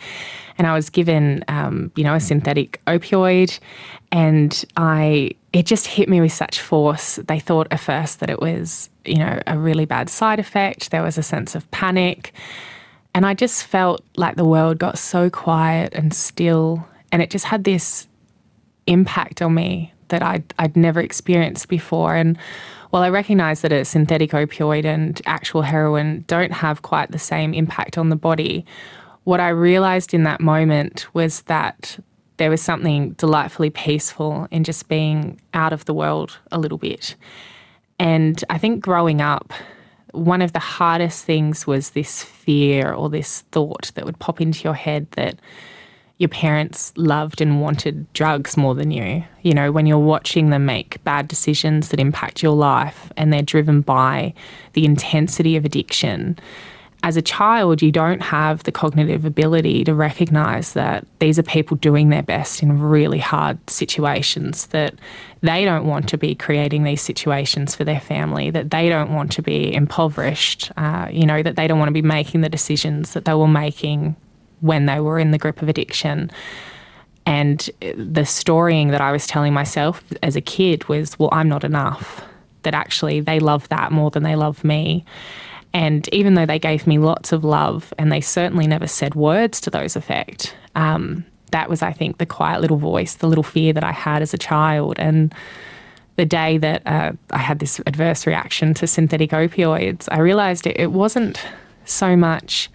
and 0.59 0.67
I 0.67 0.75
was 0.75 0.91
given, 0.91 1.45
um, 1.49 1.93
you 1.97 2.05
know, 2.05 2.15
a 2.15 2.21
synthetic 2.21 2.81
opioid, 2.87 3.59
and 4.13 4.65
I 4.77 5.33
it 5.53 5.65
just 5.65 5.87
hit 5.87 6.09
me 6.09 6.21
with 6.21 6.33
such 6.33 6.61
force. 6.61 7.17
They 7.17 7.41
thought 7.41 7.69
at 7.71 7.81
first 7.81 8.21
that 8.21 8.29
it 8.29 8.41
was, 8.41 8.91
you 9.05 9.19
know, 9.19 9.41
a 9.47 9.59
really 9.59 9.87
bad 9.87 10.11
side 10.11 10.39
effect. 10.39 10.91
There 10.91 11.03
was 11.03 11.17
a 11.17 11.23
sense 11.23 11.55
of 11.55 11.71
panic, 11.71 12.35
and 13.15 13.25
I 13.25 13.33
just 13.33 13.65
felt 13.65 14.03
like 14.17 14.37
the 14.37 14.45
world 14.45 14.79
got 14.79 14.99
so 14.99 15.31
quiet 15.31 15.95
and 15.95 16.13
still, 16.13 16.87
and 17.11 17.23
it 17.23 17.31
just 17.31 17.47
had 17.47 17.65
this 17.65 18.07
impact 18.87 19.41
on 19.41 19.55
me 19.55 19.93
that 20.09 20.23
I'd, 20.23 20.55
I'd 20.59 20.77
never 20.77 21.01
experienced 21.01 21.69
before. 21.69 22.15
And 22.15 22.39
while 22.91 23.03
I 23.03 23.09
recognise 23.09 23.63
that 23.63 23.73
a 23.73 23.85
synthetic 23.85 24.31
opioid 24.31 24.85
and 24.85 25.21
actual 25.27 25.63
heroin 25.63 26.25
don't 26.29 26.53
have 26.53 26.83
quite 26.83 27.11
the 27.11 27.19
same 27.19 27.55
impact 27.55 27.99
on 27.99 28.11
the 28.11 28.17
body, 28.17 28.65
what 29.25 29.41
I 29.41 29.49
realized 29.49 30.15
in 30.15 30.23
that 30.25 30.41
moment 30.41 31.13
was 31.15 31.43
that 31.43 31.99
there 32.37 32.51
was 32.51 32.61
something 32.61 33.13
delightfully 33.13 33.71
peaceful 33.71 34.47
in 34.51 34.65
just 34.65 34.89
being 34.89 35.41
out 35.55 35.73
of 35.73 35.85
the 35.85 35.95
world 35.95 36.39
a 36.53 36.59
little 36.59 36.79
bit. 36.79 37.17
And 37.99 38.43
I 38.51 38.59
think 38.59 38.83
growing 38.83 39.21
up, 39.21 39.53
one 40.13 40.43
of 40.43 40.53
the 40.53 40.59
hardest 40.59 41.25
things 41.25 41.67
was 41.67 41.91
this 41.91 42.23
fear 42.23 42.93
or 42.93 43.09
this 43.09 43.43
thought 43.53 43.93
that 43.95 44.05
would 44.05 44.19
pop 44.19 44.41
into 44.41 44.65
your 44.65 44.75
head 44.75 45.07
that 45.13 45.39
your 46.19 46.29
parents 46.29 46.93
loved 46.97 47.43
and 47.43 47.61
wanted 47.61 48.11
drugs 48.15 48.57
more 48.57 48.75
than 48.75 48.91
you. 48.91 49.23
You 49.43 49.53
know, 49.53 49.71
when 49.71 49.85
you're 49.85 49.99
watching 49.99 50.49
them 50.49 50.65
make 50.65 51.03
bad 51.05 51.29
decisions 51.29 51.91
that 51.91 52.01
impact 52.01 52.43
your 52.43 52.55
life 52.55 53.13
and 53.17 53.33
they're 53.33 53.43
driven 53.43 53.83
by 53.83 54.33
the 54.73 54.87
intensity 54.87 55.57
of 55.57 55.67
addiction, 55.67 56.39
as 57.03 57.17
a 57.17 57.23
child, 57.23 57.83
you 57.83 57.93
don't 57.93 58.23
have 58.23 58.63
the 58.65 58.73
cognitive 58.73 59.25
ability 59.25 59.85
to 59.85 59.95
recognize 59.95 60.73
that 60.73 61.07
these 61.19 61.39
are 61.39 61.43
people 61.43 61.77
doing 61.77 62.09
their 62.09 62.23
best 62.23 62.63
in 62.63 62.81
really 62.81 63.19
hard 63.19 63.59
situations, 63.71 64.67
that 64.69 64.95
they 65.41 65.65
don't 65.65 65.87
want 65.87 66.09
to 66.09 66.19
be 66.19 66.35
creating 66.35 66.83
these 66.83 67.03
situations 67.03 67.77
for 67.77 67.85
their 67.85 68.01
family, 68.01 68.51
that 68.51 68.71
they 68.71 68.89
don't 68.89 69.13
want 69.13 69.31
to 69.33 69.43
be 69.43 69.73
impoverished, 69.73 70.73
uh, 70.77 71.09
you 71.11 71.27
know, 71.27 71.43
that 71.43 71.55
they 71.57 71.69
don't 71.69 71.79
want 71.79 71.89
to 71.89 71.93
be 71.93 72.03
making 72.03 72.41
the 72.41 72.49
decisions 72.49 73.13
that 73.13 73.25
they 73.25 73.35
were 73.35 73.47
making 73.47 74.17
when 74.61 74.87
they 74.87 74.99
were 74.99 75.19
in 75.19 75.31
the 75.31 75.39
grip 75.39 75.63
of 75.63 75.69
addiction. 75.69 76.31
And 77.27 77.69
the 77.81 78.25
storying 78.25 78.89
that 78.89 79.01
I 79.01 79.13
was 79.13 79.27
telling 79.27 79.53
myself 79.53 80.03
as 80.23 80.35
a 80.37 80.41
kid 80.41 80.89
was, 80.89 81.19
well, 81.19 81.29
I'm 81.33 81.49
not 81.49 81.65
enough. 81.65 82.23
That 82.63 82.75
actually 82.75 83.21
they 83.21 83.39
love 83.39 83.69
that 83.69 83.93
more 83.93 84.11
than 84.11 84.23
they 84.23 84.35
love 84.35 84.65
me. 84.65 85.05
And 85.73 86.09
even 86.13 86.35
though 86.35 86.47
they 86.47 86.59
gave 86.59 86.87
me 86.87 86.99
lots 86.99 87.33
of 87.33 87.45
love 87.45 87.93
and 87.99 88.11
they 88.11 88.21
certainly 88.21 88.67
never 88.67 88.87
said 88.87 89.15
words 89.15 89.61
to 89.63 89.71
those 89.71 89.97
effect, 89.97 90.55
um, 90.75 91.25
that 91.51 91.69
was, 91.69 91.83
I 91.83 91.93
think, 91.93 92.19
the 92.19 92.27
quiet 92.27 92.61
little 92.61 92.77
voice, 92.77 93.15
the 93.15 93.29
little 93.29 93.45
fear 93.45 93.73
that 93.73 93.85
I 93.85 93.93
had 93.93 94.23
as 94.23 94.33
a 94.35 94.39
child. 94.39 94.99
And 94.99 95.35
the 96.17 96.25
day 96.25 96.59
that 96.59 96.87
uh, 96.87 97.13
I 97.31 97.39
had 97.39 97.59
this 97.59 97.81
adverse 97.87 98.27
reaction 98.27 98.75
to 98.75 98.87
synthetic 98.87 99.31
opioids, 99.31 100.09
I 100.11 100.19
realized 100.19 100.67
it, 100.67 100.79
it 100.79 100.93
wasn't 100.93 101.45
so 101.85 102.17
much 102.17 102.71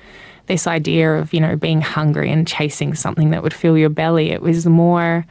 this 0.48 0.68
idea 0.68 1.14
of, 1.14 1.34
you 1.34 1.40
know, 1.40 1.56
being 1.56 1.82
hungry 1.82 2.32
and 2.32 2.48
chasing 2.48 2.94
something 2.94 3.32
that 3.32 3.44
would 3.44 3.54
fill 3.54 3.78
your 3.78 3.90
belly. 3.90 4.32
It 4.32 4.42
was 4.42 4.66
more 4.66 5.26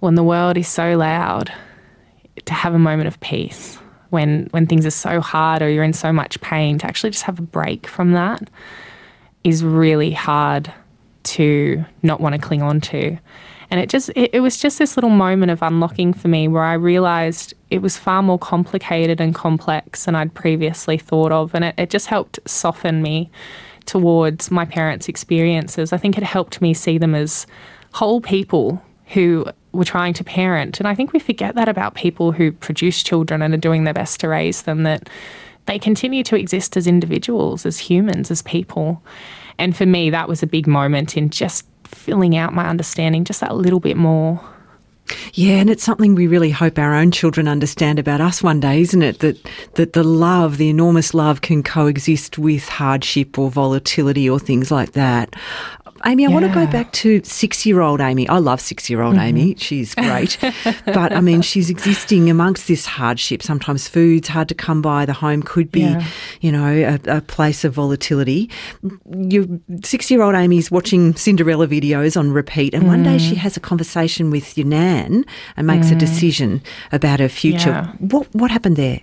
when 0.00 0.14
the 0.14 0.24
world 0.24 0.56
is 0.56 0.68
so 0.68 0.96
loud 0.96 1.52
to 2.44 2.54
have 2.54 2.74
a 2.74 2.78
moment 2.78 3.08
of 3.08 3.18
peace 3.20 3.78
when 4.16 4.48
when 4.50 4.66
things 4.66 4.84
are 4.84 4.90
so 4.90 5.20
hard 5.20 5.62
or 5.62 5.70
you're 5.70 5.84
in 5.84 5.92
so 5.92 6.12
much 6.12 6.40
pain 6.40 6.78
to 6.78 6.86
actually 6.86 7.10
just 7.10 7.24
have 7.24 7.38
a 7.38 7.42
break 7.42 7.86
from 7.86 8.12
that 8.12 8.50
is 9.44 9.62
really 9.62 10.10
hard 10.10 10.72
to 11.22 11.84
not 12.02 12.20
want 12.20 12.34
to 12.34 12.40
cling 12.40 12.62
on 12.62 12.80
to. 12.80 13.16
And 13.70 13.80
it 13.80 13.88
just 13.88 14.08
it, 14.10 14.30
it, 14.32 14.40
was 14.40 14.56
just 14.58 14.78
this 14.78 14.96
little 14.96 15.10
moment 15.10 15.50
of 15.50 15.62
unlocking 15.62 16.12
for 16.12 16.28
me 16.28 16.46
where 16.46 16.62
i 16.62 16.74
realized 16.74 17.52
it 17.68 17.82
was 17.82 17.96
far 17.96 18.22
more 18.22 18.38
complicated 18.38 19.20
and 19.20 19.34
complex 19.34 20.04
than 20.04 20.14
i'd 20.14 20.32
previously 20.34 20.96
thought 20.98 21.32
of 21.32 21.52
and 21.52 21.64
it, 21.64 21.74
it 21.76 21.90
just 21.90 22.06
helped 22.06 22.38
soften 22.46 23.02
me 23.02 23.28
towards 23.86 24.50
my 24.50 24.64
parents 24.64 25.08
experiences. 25.08 25.92
I 25.92 25.96
think 25.96 26.18
it 26.18 26.24
helped 26.24 26.60
me 26.60 26.74
see 26.74 26.98
them 26.98 27.14
as 27.14 27.46
whole 27.92 28.20
people 28.20 28.82
who 29.06 29.46
were 29.76 29.84
trying 29.84 30.14
to 30.14 30.24
parent. 30.24 30.80
And 30.80 30.88
I 30.88 30.94
think 30.94 31.12
we 31.12 31.18
forget 31.18 31.54
that 31.54 31.68
about 31.68 31.94
people 31.94 32.32
who 32.32 32.52
produce 32.52 33.02
children 33.02 33.42
and 33.42 33.54
are 33.54 33.58
doing 33.58 33.84
their 33.84 33.94
best 33.94 34.20
to 34.20 34.28
raise 34.28 34.62
them, 34.62 34.82
that 34.82 35.08
they 35.66 35.78
continue 35.78 36.22
to 36.24 36.36
exist 36.36 36.76
as 36.76 36.86
individuals, 36.86 37.66
as 37.66 37.78
humans, 37.78 38.30
as 38.30 38.42
people. 38.42 39.02
And 39.58 39.76
for 39.76 39.86
me, 39.86 40.10
that 40.10 40.28
was 40.28 40.42
a 40.42 40.46
big 40.46 40.66
moment 40.66 41.16
in 41.16 41.30
just 41.30 41.66
filling 41.84 42.36
out 42.36 42.52
my 42.52 42.66
understanding 42.68 43.24
just 43.24 43.40
that 43.40 43.56
little 43.56 43.80
bit 43.80 43.96
more. 43.96 44.40
Yeah, 45.34 45.56
and 45.56 45.70
it's 45.70 45.84
something 45.84 46.14
we 46.14 46.26
really 46.26 46.50
hope 46.50 46.78
our 46.78 46.94
own 46.94 47.12
children 47.12 47.46
understand 47.46 47.98
about 47.98 48.20
us 48.20 48.42
one 48.42 48.58
day, 48.58 48.80
isn't 48.80 49.02
it? 49.02 49.20
That 49.20 49.38
that 49.74 49.92
the 49.92 50.02
love, 50.02 50.56
the 50.56 50.68
enormous 50.68 51.14
love, 51.14 51.42
can 51.42 51.62
coexist 51.62 52.38
with 52.38 52.68
hardship 52.68 53.38
or 53.38 53.50
volatility 53.50 54.28
or 54.28 54.40
things 54.40 54.70
like 54.70 54.92
that. 54.92 55.36
Amy, 56.06 56.24
I 56.24 56.28
yeah. 56.28 56.34
want 56.34 56.46
to 56.46 56.54
go 56.54 56.66
back 56.68 56.92
to 56.92 57.20
six 57.24 57.66
year 57.66 57.80
old 57.80 58.00
Amy. 58.00 58.28
I 58.28 58.38
love 58.38 58.60
six 58.60 58.88
year 58.88 59.02
old 59.02 59.16
mm-hmm. 59.16 59.24
Amy. 59.24 59.54
She's 59.56 59.94
great. 59.96 60.38
but 60.86 61.12
I 61.12 61.20
mean, 61.20 61.42
she's 61.42 61.68
existing 61.68 62.30
amongst 62.30 62.68
this 62.68 62.86
hardship. 62.86 63.42
Sometimes 63.42 63.88
food's 63.88 64.28
hard 64.28 64.48
to 64.48 64.54
come 64.54 64.80
by. 64.80 65.04
The 65.04 65.12
home 65.12 65.42
could 65.42 65.72
be, 65.72 65.80
yeah. 65.80 66.06
you 66.40 66.52
know, 66.52 66.66
a, 66.66 67.16
a, 67.16 67.20
place 67.20 67.64
of 67.64 67.74
volatility. 67.74 68.48
Your 69.10 69.46
six 69.82 70.10
year 70.10 70.22
old 70.22 70.36
Amy's 70.36 70.70
watching 70.70 71.14
Cinderella 71.16 71.66
videos 71.66 72.16
on 72.16 72.30
repeat. 72.30 72.72
And 72.72 72.84
mm. 72.84 72.88
one 72.88 73.02
day 73.02 73.18
she 73.18 73.34
mm. 73.34 73.38
has 73.38 73.56
a 73.56 73.60
conversation 73.60 74.30
with 74.30 74.56
your 74.56 74.66
nan 74.66 75.24
and 75.56 75.66
makes 75.66 75.88
mm. 75.88 75.92
a 75.92 75.96
decision 75.96 76.62
about 76.92 77.18
her 77.18 77.28
future. 77.28 77.70
Yeah. 77.70 77.92
What, 77.98 78.32
what 78.32 78.52
happened 78.52 78.76
there? 78.76 79.00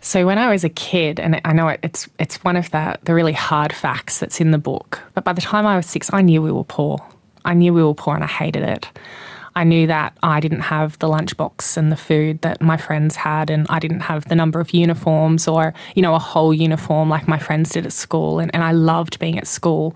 So 0.00 0.26
when 0.26 0.38
I 0.38 0.50
was 0.50 0.64
a 0.64 0.68
kid, 0.70 1.20
and 1.20 1.40
I 1.44 1.52
know 1.52 1.68
it's 1.82 2.08
it's 2.18 2.42
one 2.42 2.56
of 2.56 2.70
the 2.70 2.98
the 3.02 3.14
really 3.14 3.34
hard 3.34 3.72
facts 3.72 4.18
that's 4.18 4.40
in 4.40 4.50
the 4.50 4.58
book, 4.58 5.00
but 5.14 5.24
by 5.24 5.32
the 5.32 5.42
time 5.42 5.66
I 5.66 5.76
was 5.76 5.86
six, 5.86 6.10
I 6.12 6.22
knew 6.22 6.40
we 6.42 6.52
were 6.52 6.64
poor. 6.64 6.98
I 7.44 7.54
knew 7.54 7.74
we 7.74 7.84
were 7.84 7.94
poor, 7.94 8.14
and 8.14 8.24
I 8.24 8.28
hated 8.28 8.62
it. 8.62 8.88
I 9.56 9.64
knew 9.64 9.86
that 9.88 10.16
I 10.22 10.40
didn't 10.40 10.60
have 10.60 10.98
the 11.00 11.08
lunchbox 11.08 11.76
and 11.76 11.90
the 11.90 11.96
food 11.96 12.40
that 12.42 12.62
my 12.62 12.76
friends 12.76 13.16
had, 13.16 13.50
and 13.50 13.66
I 13.68 13.78
didn't 13.78 14.00
have 14.00 14.28
the 14.28 14.34
number 14.34 14.60
of 14.60 14.72
uniforms 14.72 15.48
or, 15.48 15.74
you 15.94 16.02
know, 16.02 16.14
a 16.14 16.20
whole 16.20 16.54
uniform 16.54 17.08
like 17.08 17.26
my 17.26 17.38
friends 17.38 17.70
did 17.70 17.84
at 17.84 17.92
school. 17.92 18.38
And, 18.38 18.54
and 18.54 18.62
I 18.62 18.72
loved 18.72 19.18
being 19.18 19.38
at 19.38 19.48
school. 19.48 19.94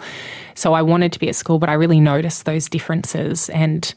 So 0.55 0.75
I 0.75 0.83
wanted 0.83 1.13
to 1.13 1.21
be 1.21 1.29
at 1.29 1.37
school, 1.37 1.59
but 1.59 1.69
I 1.69 1.75
really 1.75 2.01
noticed 2.01 2.47
those 2.47 2.69
differences. 2.69 3.49
And 3.51 3.95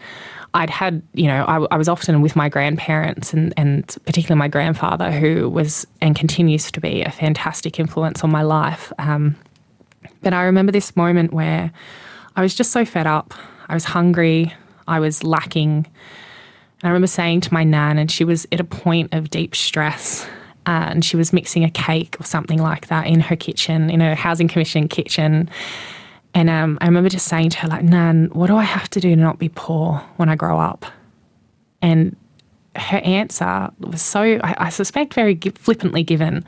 I'd 0.57 0.71
had, 0.71 1.03
you 1.13 1.27
know, 1.27 1.45
I, 1.45 1.75
I, 1.75 1.77
was 1.77 1.87
often 1.87 2.19
with 2.21 2.35
my 2.35 2.49
grandparents 2.49 3.31
and, 3.31 3.53
and 3.57 3.85
particularly 4.07 4.39
my 4.39 4.47
grandfather, 4.47 5.11
who 5.11 5.47
was 5.49 5.85
and 6.01 6.15
continues 6.15 6.71
to 6.71 6.81
be 6.81 7.03
a 7.03 7.11
fantastic 7.11 7.79
influence 7.79 8.23
on 8.23 8.31
my 8.31 8.41
life. 8.41 8.91
Um, 8.97 9.35
but 10.23 10.33
I 10.33 10.45
remember 10.45 10.71
this 10.71 10.95
moment 10.95 11.31
where 11.31 11.71
I 12.35 12.41
was 12.41 12.55
just 12.55 12.71
so 12.71 12.85
fed 12.85 13.05
up. 13.05 13.35
I 13.69 13.75
was 13.75 13.83
hungry. 13.83 14.51
I 14.87 14.99
was 14.99 15.23
lacking. 15.23 15.85
And 16.81 16.83
I 16.83 16.87
remember 16.87 17.05
saying 17.05 17.41
to 17.41 17.53
my 17.53 17.63
nan, 17.63 17.99
and 17.99 18.09
she 18.09 18.23
was 18.23 18.47
at 18.51 18.59
a 18.59 18.63
point 18.63 19.13
of 19.13 19.29
deep 19.29 19.55
stress. 19.55 20.25
Uh, 20.65 20.89
and 20.89 21.05
she 21.05 21.17
was 21.17 21.31
mixing 21.31 21.65
a 21.65 21.69
cake 21.69 22.17
or 22.19 22.23
something 22.23 22.59
like 22.59 22.87
that 22.87 23.05
in 23.05 23.19
her 23.19 23.35
kitchen, 23.35 23.91
in 23.91 23.99
her 23.99 24.15
housing 24.15 24.47
commission 24.47 24.87
kitchen. 24.87 25.51
And 26.33 26.49
um, 26.49 26.77
I 26.81 26.85
remember 26.85 27.09
just 27.09 27.27
saying 27.27 27.49
to 27.51 27.57
her, 27.59 27.67
like, 27.67 27.83
Nan, 27.83 28.29
what 28.33 28.47
do 28.47 28.55
I 28.55 28.63
have 28.63 28.89
to 28.91 28.99
do 28.99 29.09
to 29.09 29.21
not 29.21 29.39
be 29.39 29.49
poor 29.49 30.03
when 30.17 30.29
I 30.29 30.35
grow 30.35 30.59
up? 30.59 30.85
And 31.81 32.15
her 32.75 32.97
answer 32.97 33.69
was 33.79 34.01
so, 34.01 34.21
I, 34.43 34.55
I 34.57 34.69
suspect, 34.69 35.13
very 35.13 35.35
flippantly 35.35 36.03
given. 36.03 36.45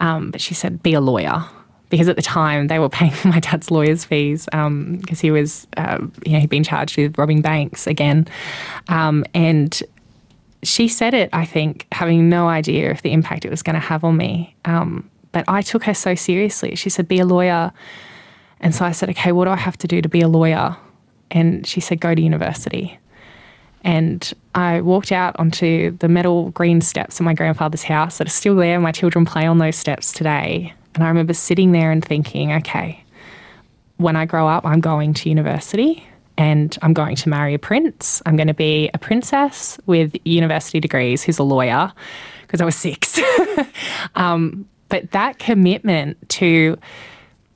Um, 0.00 0.30
but 0.30 0.40
she 0.40 0.54
said, 0.54 0.82
be 0.82 0.94
a 0.94 1.00
lawyer. 1.00 1.44
Because 1.90 2.08
at 2.08 2.16
the 2.16 2.22
time 2.22 2.66
they 2.66 2.78
were 2.78 2.88
paying 2.88 3.12
my 3.24 3.40
dad's 3.40 3.70
lawyer's 3.70 4.04
fees 4.04 4.44
because 4.46 4.66
um, 4.66 5.02
he 5.20 5.30
was, 5.30 5.66
uh, 5.76 5.98
you 6.24 6.32
know, 6.32 6.40
he'd 6.40 6.50
been 6.50 6.64
charged 6.64 6.96
with 6.96 7.16
robbing 7.18 7.40
banks 7.40 7.86
again. 7.86 8.26
Um, 8.88 9.24
and 9.34 9.82
she 10.62 10.88
said 10.88 11.14
it, 11.14 11.30
I 11.32 11.44
think, 11.44 11.86
having 11.92 12.28
no 12.28 12.48
idea 12.48 12.90
of 12.90 13.02
the 13.02 13.12
impact 13.12 13.44
it 13.44 13.50
was 13.50 13.62
going 13.62 13.74
to 13.74 13.80
have 13.80 14.04
on 14.04 14.16
me. 14.16 14.54
Um, 14.64 15.08
but 15.32 15.44
I 15.48 15.62
took 15.62 15.84
her 15.84 15.94
so 15.94 16.14
seriously. 16.14 16.74
She 16.74 16.90
said, 16.90 17.08
be 17.08 17.20
a 17.20 17.26
lawyer 17.26 17.72
and 18.60 18.74
so 18.74 18.84
I 18.84 18.92
said, 18.92 19.10
okay, 19.10 19.32
what 19.32 19.44
do 19.44 19.50
I 19.50 19.56
have 19.56 19.78
to 19.78 19.88
do 19.88 20.02
to 20.02 20.08
be 20.08 20.20
a 20.20 20.28
lawyer? 20.28 20.76
And 21.30 21.66
she 21.66 21.80
said, 21.80 22.00
go 22.00 22.14
to 22.14 22.20
university. 22.20 22.98
And 23.84 24.32
I 24.54 24.80
walked 24.80 25.12
out 25.12 25.38
onto 25.38 25.96
the 25.98 26.08
metal 26.08 26.50
green 26.50 26.80
steps 26.80 27.20
in 27.20 27.24
my 27.24 27.34
grandfather's 27.34 27.84
house 27.84 28.18
that 28.18 28.26
are 28.26 28.30
still 28.30 28.56
there. 28.56 28.80
My 28.80 28.92
children 28.92 29.24
play 29.24 29.46
on 29.46 29.58
those 29.58 29.76
steps 29.76 30.12
today. 30.12 30.74
And 30.94 31.04
I 31.04 31.08
remember 31.08 31.32
sitting 31.32 31.72
there 31.72 31.92
and 31.92 32.04
thinking, 32.04 32.52
okay, 32.52 33.02
when 33.98 34.16
I 34.16 34.24
grow 34.24 34.48
up, 34.48 34.64
I'm 34.66 34.80
going 34.80 35.14
to 35.14 35.28
university 35.28 36.04
and 36.36 36.76
I'm 36.82 36.92
going 36.92 37.16
to 37.16 37.28
marry 37.28 37.54
a 37.54 37.58
prince. 37.58 38.22
I'm 38.26 38.36
going 38.36 38.48
to 38.48 38.54
be 38.54 38.90
a 38.94 38.98
princess 38.98 39.78
with 39.86 40.16
university 40.24 40.80
degrees 40.80 41.22
who's 41.22 41.38
a 41.38 41.42
lawyer 41.42 41.92
because 42.42 42.60
I 42.60 42.64
was 42.64 42.76
six. 42.76 43.20
um, 44.14 44.68
but 44.88 45.10
that 45.12 45.38
commitment 45.38 46.16
to 46.30 46.78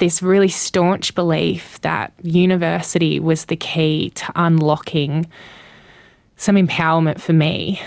this 0.02 0.20
really 0.20 0.48
staunch 0.48 1.14
belief 1.14 1.80
that 1.82 2.12
university 2.24 3.20
was 3.20 3.44
the 3.44 3.54
key 3.54 4.10
to 4.10 4.32
unlocking 4.34 5.24
some 6.34 6.56
empowerment 6.56 7.20
for 7.20 7.32
me 7.32 7.80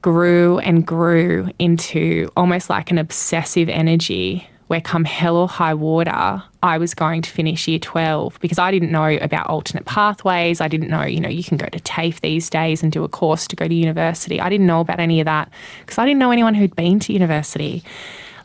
grew 0.00 0.60
and 0.60 0.86
grew 0.86 1.50
into 1.58 2.30
almost 2.36 2.70
like 2.70 2.92
an 2.92 2.98
obsessive 2.98 3.68
energy 3.68 4.48
where 4.68 4.80
come 4.80 5.04
hell 5.04 5.36
or 5.36 5.48
high 5.48 5.74
water, 5.74 6.40
I 6.62 6.78
was 6.78 6.94
going 6.94 7.22
to 7.22 7.30
finish 7.30 7.66
year 7.66 7.80
12 7.80 8.38
because 8.38 8.60
I 8.60 8.70
didn't 8.70 8.92
know 8.92 9.18
about 9.20 9.48
alternate 9.48 9.86
pathways. 9.86 10.60
I 10.60 10.68
didn't 10.68 10.88
know, 10.88 11.02
you 11.02 11.18
know, 11.18 11.28
you 11.28 11.42
can 11.42 11.56
go 11.56 11.66
to 11.66 11.80
TAFE 11.80 12.20
these 12.20 12.48
days 12.48 12.84
and 12.84 12.92
do 12.92 13.02
a 13.02 13.08
course 13.08 13.48
to 13.48 13.56
go 13.56 13.66
to 13.66 13.74
university. 13.74 14.40
I 14.40 14.48
didn't 14.50 14.68
know 14.68 14.80
about 14.80 15.00
any 15.00 15.18
of 15.18 15.24
that 15.24 15.50
because 15.80 15.98
I 15.98 16.06
didn't 16.06 16.20
know 16.20 16.30
anyone 16.30 16.54
who'd 16.54 16.76
been 16.76 17.00
to 17.00 17.12
university 17.12 17.82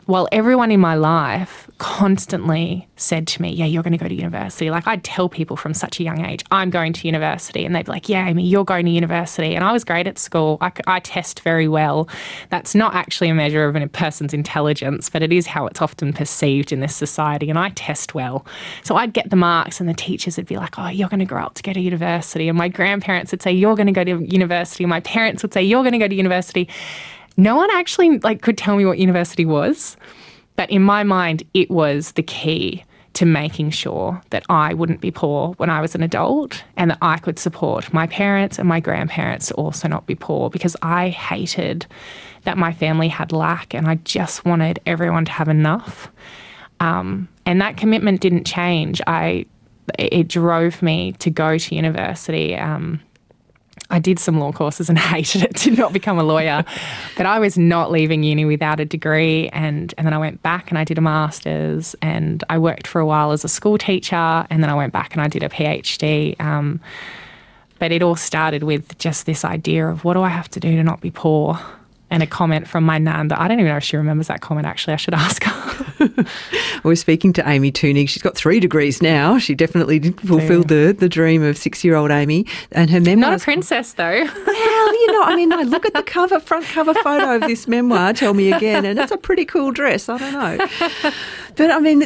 while 0.06 0.28
everyone 0.32 0.70
in 0.70 0.80
my 0.80 0.94
life 0.94 1.70
constantly 1.78 2.88
said 2.96 3.26
to 3.26 3.42
me, 3.42 3.52
Yeah, 3.52 3.66
you're 3.66 3.82
going 3.82 3.92
to 3.92 3.98
go 3.98 4.08
to 4.08 4.14
university. 4.14 4.70
Like 4.70 4.86
I'd 4.86 5.04
tell 5.04 5.28
people 5.28 5.56
from 5.56 5.74
such 5.74 6.00
a 6.00 6.02
young 6.02 6.24
age, 6.24 6.44
I'm 6.50 6.70
going 6.70 6.92
to 6.92 7.06
university. 7.06 7.64
And 7.64 7.74
they'd 7.74 7.86
be 7.86 7.92
like, 7.92 8.08
Yeah, 8.08 8.26
Amy, 8.26 8.44
you're 8.44 8.64
going 8.64 8.86
to 8.86 8.90
university. 8.90 9.54
And 9.54 9.64
I 9.64 9.72
was 9.72 9.84
great 9.84 10.06
at 10.06 10.18
school. 10.18 10.58
I, 10.60 10.72
I 10.86 11.00
test 11.00 11.40
very 11.40 11.68
well. 11.68 12.08
That's 12.50 12.74
not 12.74 12.94
actually 12.94 13.28
a 13.28 13.34
measure 13.34 13.64
of 13.64 13.76
a 13.76 13.86
person's 13.88 14.34
intelligence, 14.34 15.08
but 15.08 15.22
it 15.22 15.32
is 15.32 15.46
how 15.46 15.66
it's 15.66 15.80
often 15.80 16.12
perceived 16.12 16.72
in 16.72 16.80
this 16.80 16.94
society. 16.94 17.48
And 17.48 17.58
I 17.58 17.70
test 17.70 18.14
well. 18.14 18.44
So 18.82 18.96
I'd 18.96 19.12
get 19.12 19.30
the 19.30 19.36
marks, 19.36 19.80
and 19.80 19.88
the 19.88 19.94
teachers 19.94 20.36
would 20.36 20.46
be 20.46 20.56
like, 20.56 20.78
Oh, 20.78 20.88
you're 20.88 21.08
going 21.08 21.20
to 21.20 21.26
grow 21.26 21.44
up 21.44 21.54
to 21.54 21.62
go 21.62 21.72
to 21.72 21.80
university. 21.80 22.48
And 22.48 22.58
my 22.58 22.68
grandparents 22.68 23.30
would 23.30 23.42
say, 23.42 23.52
You're 23.52 23.76
going 23.76 23.86
to 23.86 23.92
go 23.92 24.04
to 24.04 24.24
university. 24.24 24.84
And 24.84 24.90
my 24.90 25.00
parents 25.00 25.42
would 25.42 25.52
say, 25.52 25.62
You're 25.62 25.82
going 25.82 25.92
to 25.92 25.98
go 25.98 26.08
to 26.08 26.14
university 26.14 26.68
no 27.36 27.56
one 27.56 27.70
actually 27.70 28.18
like 28.18 28.42
could 28.42 28.58
tell 28.58 28.76
me 28.76 28.84
what 28.84 28.98
university 28.98 29.44
was, 29.44 29.96
but 30.56 30.70
in 30.70 30.82
my 30.82 31.02
mind, 31.02 31.42
it 31.54 31.70
was 31.70 32.12
the 32.12 32.22
key 32.22 32.84
to 33.14 33.26
making 33.26 33.70
sure 33.70 34.20
that 34.30 34.44
I 34.48 34.72
wouldn't 34.74 35.00
be 35.00 35.10
poor 35.10 35.52
when 35.58 35.68
I 35.68 35.80
was 35.80 35.94
an 35.94 36.02
adult 36.02 36.64
and 36.76 36.90
that 36.90 36.98
I 37.02 37.18
could 37.18 37.38
support 37.38 37.92
my 37.92 38.06
parents 38.06 38.58
and 38.58 38.66
my 38.66 38.80
grandparents 38.80 39.48
to 39.48 39.54
also 39.54 39.86
not 39.86 40.06
be 40.06 40.14
poor 40.14 40.48
because 40.48 40.76
I 40.80 41.10
hated 41.10 41.86
that 42.44 42.56
my 42.56 42.72
family 42.72 43.08
had 43.08 43.32
lack 43.32 43.74
and 43.74 43.86
I 43.86 43.96
just 43.96 44.44
wanted 44.44 44.80
everyone 44.86 45.26
to 45.26 45.32
have 45.32 45.48
enough. 45.48 46.10
Um, 46.80 47.28
and 47.44 47.60
that 47.60 47.76
commitment 47.76 48.20
didn't 48.20 48.44
change. 48.44 49.00
I 49.06 49.46
it 49.98 50.28
drove 50.28 50.80
me 50.80 51.12
to 51.18 51.30
go 51.30 51.58
to 51.58 51.74
university. 51.74 52.56
Um, 52.56 53.00
I 53.92 53.98
did 53.98 54.18
some 54.18 54.40
law 54.40 54.50
courses 54.50 54.88
and 54.88 54.98
hated 55.14 55.42
it, 55.42 55.54
did 55.54 55.78
not 55.78 55.92
become 55.92 56.18
a 56.18 56.24
lawyer. 56.24 56.64
but 57.16 57.26
I 57.26 57.38
was 57.38 57.56
not 57.56 57.92
leaving 57.92 58.22
uni 58.24 58.44
without 58.44 58.80
a 58.80 58.84
degree. 58.84 59.48
And, 59.50 59.94
and 59.96 60.06
then 60.06 60.14
I 60.14 60.18
went 60.18 60.42
back 60.42 60.70
and 60.70 60.78
I 60.78 60.84
did 60.84 60.98
a 60.98 61.02
master's 61.02 61.94
and 62.02 62.42
I 62.48 62.58
worked 62.58 62.86
for 62.86 63.00
a 63.00 63.06
while 63.06 63.30
as 63.30 63.44
a 63.44 63.48
school 63.48 63.78
teacher. 63.78 64.46
And 64.50 64.62
then 64.62 64.70
I 64.70 64.74
went 64.74 64.92
back 64.92 65.12
and 65.12 65.22
I 65.22 65.28
did 65.28 65.42
a 65.42 65.48
PhD. 65.48 66.40
Um, 66.40 66.80
but 67.78 67.92
it 67.92 68.02
all 68.02 68.16
started 68.16 68.62
with 68.62 68.96
just 68.98 69.26
this 69.26 69.44
idea 69.44 69.88
of 69.88 70.04
what 70.04 70.14
do 70.14 70.22
I 70.22 70.28
have 70.28 70.48
to 70.50 70.60
do 70.60 70.76
to 70.76 70.82
not 70.82 71.00
be 71.00 71.10
poor? 71.10 71.58
And 72.12 72.22
a 72.22 72.26
comment 72.26 72.68
from 72.68 72.84
my 72.84 72.98
nan 72.98 73.28
that 73.28 73.40
I 73.40 73.48
don't 73.48 73.58
even 73.58 73.70
know 73.70 73.78
if 73.78 73.84
she 73.84 73.96
remembers 73.96 74.26
that 74.26 74.42
comment 74.42 74.66
actually. 74.66 74.92
I 74.92 74.96
should 74.96 75.14
ask 75.14 75.42
her. 75.44 76.24
We're 76.84 76.94
speaking 76.94 77.32
to 77.32 77.48
Amy 77.48 77.72
Thunig. 77.72 78.10
She's 78.10 78.20
got 78.20 78.36
three 78.36 78.60
degrees 78.60 79.00
now. 79.00 79.38
She 79.38 79.54
definitely 79.54 80.00
fulfilled 80.12 80.68
the, 80.68 80.94
the 80.98 81.08
dream 81.08 81.42
of 81.42 81.56
six 81.56 81.82
year 81.82 81.94
old 81.94 82.10
Amy. 82.10 82.44
And 82.72 82.90
her 82.90 83.00
memoir. 83.00 83.30
Not 83.30 83.40
a 83.40 83.44
princess, 83.44 83.94
though. 83.94 84.04
well, 84.46 84.92
you 84.92 85.12
know, 85.12 85.22
I 85.22 85.36
mean, 85.36 85.54
I 85.54 85.62
look 85.62 85.86
at 85.86 85.94
the 85.94 86.02
cover, 86.06 86.38
front 86.38 86.66
cover 86.66 86.92
photo 86.92 87.36
of 87.36 87.40
this 87.42 87.66
memoir, 87.66 88.12
Tell 88.12 88.34
Me 88.34 88.52
Again, 88.52 88.84
and 88.84 88.98
it's 88.98 89.12
a 89.12 89.16
pretty 89.16 89.46
cool 89.46 89.72
dress. 89.72 90.10
I 90.10 90.18
don't 90.18 90.32
know. 90.34 91.12
But 91.56 91.70
I 91.70 91.78
mean, 91.80 92.00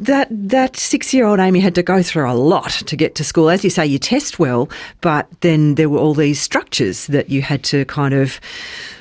that 0.00 0.28
that 0.30 0.76
six 0.76 1.12
year 1.14 1.26
old 1.26 1.40
Amy 1.40 1.60
had 1.60 1.74
to 1.74 1.82
go 1.82 2.02
through 2.02 2.30
a 2.30 2.34
lot 2.34 2.70
to 2.70 2.96
get 2.96 3.14
to 3.16 3.24
school. 3.24 3.50
As 3.50 3.64
you 3.64 3.70
say, 3.70 3.86
you 3.86 3.98
test 3.98 4.38
well, 4.38 4.68
but 5.00 5.28
then 5.40 5.74
there 5.76 5.88
were 5.88 5.98
all 5.98 6.14
these 6.14 6.40
structures 6.40 7.06
that 7.08 7.30
you 7.30 7.42
had 7.42 7.62
to 7.64 7.84
kind 7.86 8.14
of 8.14 8.40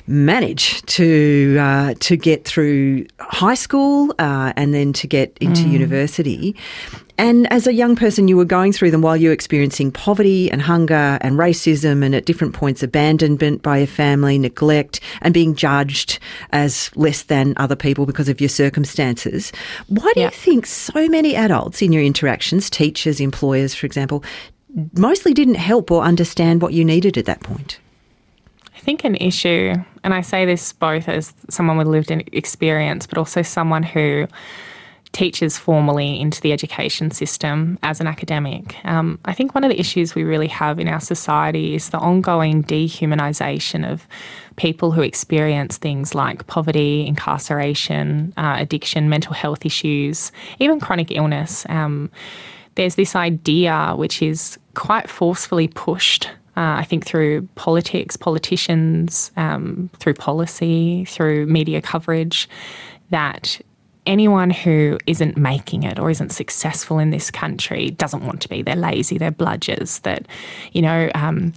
manage 0.07 0.81
to 0.83 1.57
uh, 1.59 1.93
to 1.99 2.17
get 2.17 2.45
through 2.45 3.05
high 3.19 3.53
school 3.53 4.13
uh, 4.19 4.53
and 4.55 4.73
then 4.73 4.93
to 4.93 5.07
get 5.07 5.37
into 5.39 5.63
mm. 5.63 5.71
university. 5.71 6.55
And 7.17 7.51
as 7.53 7.67
a 7.67 7.73
young 7.73 7.95
person, 7.95 8.27
you 8.27 8.35
were 8.35 8.45
going 8.45 8.73
through 8.73 8.91
them 8.91 9.01
while 9.01 9.15
you 9.15 9.29
were 9.29 9.33
experiencing 9.33 9.91
poverty 9.91 10.49
and 10.49 10.61
hunger 10.61 11.17
and 11.21 11.37
racism, 11.37 12.03
and 12.03 12.15
at 12.15 12.25
different 12.25 12.53
points, 12.53 12.81
abandonment 12.81 13.61
by 13.61 13.79
your 13.79 13.87
family, 13.87 14.39
neglect, 14.39 14.99
and 15.21 15.33
being 15.33 15.53
judged 15.55 16.19
as 16.51 16.89
less 16.95 17.23
than 17.23 17.53
other 17.57 17.75
people 17.75 18.05
because 18.05 18.29
of 18.29 18.41
your 18.41 18.49
circumstances. 18.49 19.51
Why 19.87 20.11
do 20.15 20.21
yeah. 20.21 20.25
you 20.25 20.31
think 20.31 20.65
so 20.65 21.07
many 21.07 21.35
adults 21.35 21.81
in 21.81 21.93
your 21.93 22.03
interactions, 22.03 22.69
teachers, 22.69 23.19
employers, 23.19 23.75
for 23.75 23.85
example, 23.85 24.23
mostly 24.97 25.33
didn't 25.33 25.55
help 25.55 25.91
or 25.91 26.01
understand 26.01 26.61
what 26.61 26.73
you 26.73 26.83
needed 26.83 27.17
at 27.17 27.25
that 27.25 27.41
point? 27.41 27.79
I 28.75 28.79
think 28.79 29.03
an 29.03 29.15
issue, 29.15 29.75
and 30.03 30.13
I 30.13 30.21
say 30.21 30.45
this 30.45 30.73
both 30.73 31.07
as 31.07 31.33
someone 31.49 31.77
with 31.77 31.87
lived 31.87 32.11
experience, 32.33 33.05
but 33.05 33.19
also 33.19 33.43
someone 33.43 33.83
who 33.83 34.27
teaches 35.13 35.57
formally 35.57 36.19
into 36.19 36.41
the 36.41 36.51
education 36.51 37.11
system 37.11 37.77
as 37.83 38.01
an 38.01 38.07
academic. 38.07 38.75
Um, 38.83 39.19
I 39.25 39.33
think 39.33 39.55
one 39.55 39.63
of 39.63 39.69
the 39.69 39.79
issues 39.79 40.15
we 40.15 40.23
really 40.23 40.47
have 40.47 40.79
in 40.79 40.87
our 40.87 40.99
society 40.99 41.75
is 41.75 41.91
the 41.91 41.99
ongoing 41.99 42.63
dehumanisation 42.63 43.89
of 43.89 44.07
people 44.55 44.91
who 44.91 45.01
experience 45.01 45.77
things 45.77 46.13
like 46.13 46.47
poverty, 46.47 47.05
incarceration, 47.07 48.33
uh, 48.37 48.55
addiction, 48.57 49.07
mental 49.07 49.33
health 49.33 49.65
issues, 49.65 50.31
even 50.59 50.79
chronic 50.79 51.11
illness. 51.11 51.65
Um, 51.69 52.11
there's 52.75 52.95
this 52.95 53.15
idea 53.15 53.93
which 53.95 54.21
is 54.21 54.57
quite 54.73 55.09
forcefully 55.09 55.67
pushed 55.67 56.29
uh, 56.55 56.77
I 56.77 56.83
think 56.83 57.03
through 57.03 57.47
politics, 57.55 58.15
politicians, 58.15 59.31
um, 59.37 59.89
through 59.97 60.13
policy, 60.13 61.03
through 61.05 61.47
media 61.47 61.81
coverage, 61.81 62.47
that 63.09 63.59
anyone 64.05 64.49
who 64.49 64.97
isn't 65.07 65.37
making 65.37 65.83
it 65.83 65.99
or 65.99 66.09
isn't 66.09 66.31
successful 66.31 66.99
in 66.99 67.09
this 67.09 67.31
country 67.31 67.91
doesn't 67.91 68.25
want 68.25 68.41
to 68.41 68.49
be. 68.49 68.61
They're 68.61 68.75
lazy, 68.75 69.17
they're 69.17 69.31
bludgers, 69.31 70.01
that, 70.01 70.27
you 70.71 70.81
know, 70.81 71.09
um, 71.15 71.53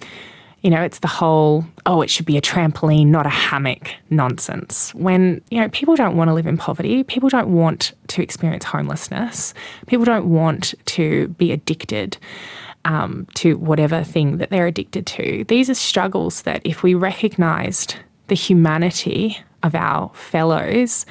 you 0.63 0.71
know, 0.71 0.83
it's 0.83 0.99
the 0.99 1.09
whole, 1.09 1.65
oh, 1.85 2.03
it 2.03 2.11
should 2.11 2.27
be 2.27 2.37
a 2.37 2.41
trampoline, 2.41 3.07
not 3.07 3.27
a 3.27 3.31
hammock 3.31 3.91
nonsense. 4.11 4.93
When, 4.95 5.41
you 5.51 5.61
know, 5.61 5.69
people 5.69 5.95
don't 5.95 6.17
want 6.17 6.29
to 6.29 6.35
live 6.35 6.47
in 6.47 6.57
poverty. 6.57 7.05
People 7.05 7.29
don't 7.29 7.49
want 7.49 7.93
to 8.09 8.23
experience 8.23 8.65
homelessness. 8.65 9.55
People 9.87 10.05
don't 10.05 10.29
want 10.29 10.75
to 10.87 11.29
be 11.29 11.53
addicted 11.53 12.17
um, 12.85 13.29
to 13.35 13.59
whatever 13.59 14.03
thing 14.03 14.39
that 14.39 14.51
they're 14.51 14.67
addicted 14.67 15.07
to. 15.07 15.45
These 15.45 15.71
are 15.71 15.75
struggles 15.75 16.43
that, 16.43 16.63
if 16.65 16.83
we 16.83 16.95
recognised 16.95 17.97
the 18.27 18.35
humanity 18.35 19.39
of 19.63 19.75
our 19.75 20.11
fellows, 20.15 21.07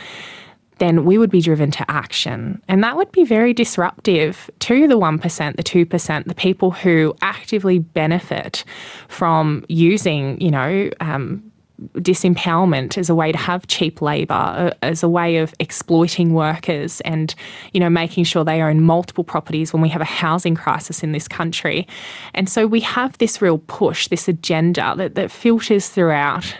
then 0.79 1.05
we 1.05 1.17
would 1.17 1.29
be 1.29 1.41
driven 1.41 1.71
to 1.71 1.89
action. 1.89 2.61
And 2.67 2.83
that 2.83 2.95
would 2.95 3.11
be 3.11 3.23
very 3.23 3.53
disruptive 3.53 4.49
to 4.59 4.87
the 4.87 4.97
1%, 4.97 5.55
the 5.55 5.63
2%, 5.63 6.25
the 6.25 6.35
people 6.35 6.71
who 6.71 7.15
actively 7.21 7.79
benefit 7.79 8.63
from 9.07 9.65
using, 9.67 10.39
you 10.41 10.51
know, 10.51 10.89
um, 10.99 11.51
disempowerment 11.95 12.97
as 12.97 13.09
a 13.09 13.15
way 13.15 13.31
to 13.31 13.37
have 13.37 13.67
cheap 13.67 14.01
labour, 14.01 14.73
as 14.81 15.03
a 15.03 15.09
way 15.09 15.37
of 15.37 15.53
exploiting 15.59 16.33
workers 16.33 17.01
and, 17.01 17.35
you 17.73 17.79
know, 17.79 17.89
making 17.89 18.23
sure 18.23 18.43
they 18.43 18.61
own 18.61 18.81
multiple 18.81 19.23
properties 19.23 19.73
when 19.73 19.81
we 19.81 19.89
have 19.89 20.01
a 20.01 20.05
housing 20.05 20.55
crisis 20.55 21.03
in 21.03 21.11
this 21.11 21.27
country. 21.27 21.87
And 22.33 22.49
so 22.49 22.65
we 22.65 22.79
have 22.81 23.17
this 23.17 23.41
real 23.41 23.57
push, 23.59 24.07
this 24.07 24.27
agenda 24.27 24.93
that, 24.97 25.15
that 25.15 25.31
filters 25.31 25.89
throughout 25.89 26.55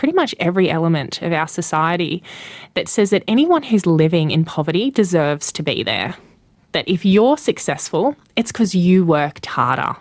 pretty 0.00 0.14
much 0.14 0.34
every 0.40 0.70
element 0.70 1.20
of 1.20 1.30
our 1.30 1.46
society 1.46 2.22
that 2.72 2.88
says 2.88 3.10
that 3.10 3.22
anyone 3.28 3.62
who's 3.62 3.84
living 3.84 4.30
in 4.30 4.46
poverty 4.46 4.90
deserves 4.90 5.52
to 5.52 5.62
be 5.62 5.82
there 5.82 6.16
that 6.72 6.88
if 6.88 7.04
you're 7.04 7.36
successful, 7.36 8.16
it's 8.36 8.50
because 8.50 8.74
you 8.74 9.04
worked 9.04 9.44
harder. 9.44 9.94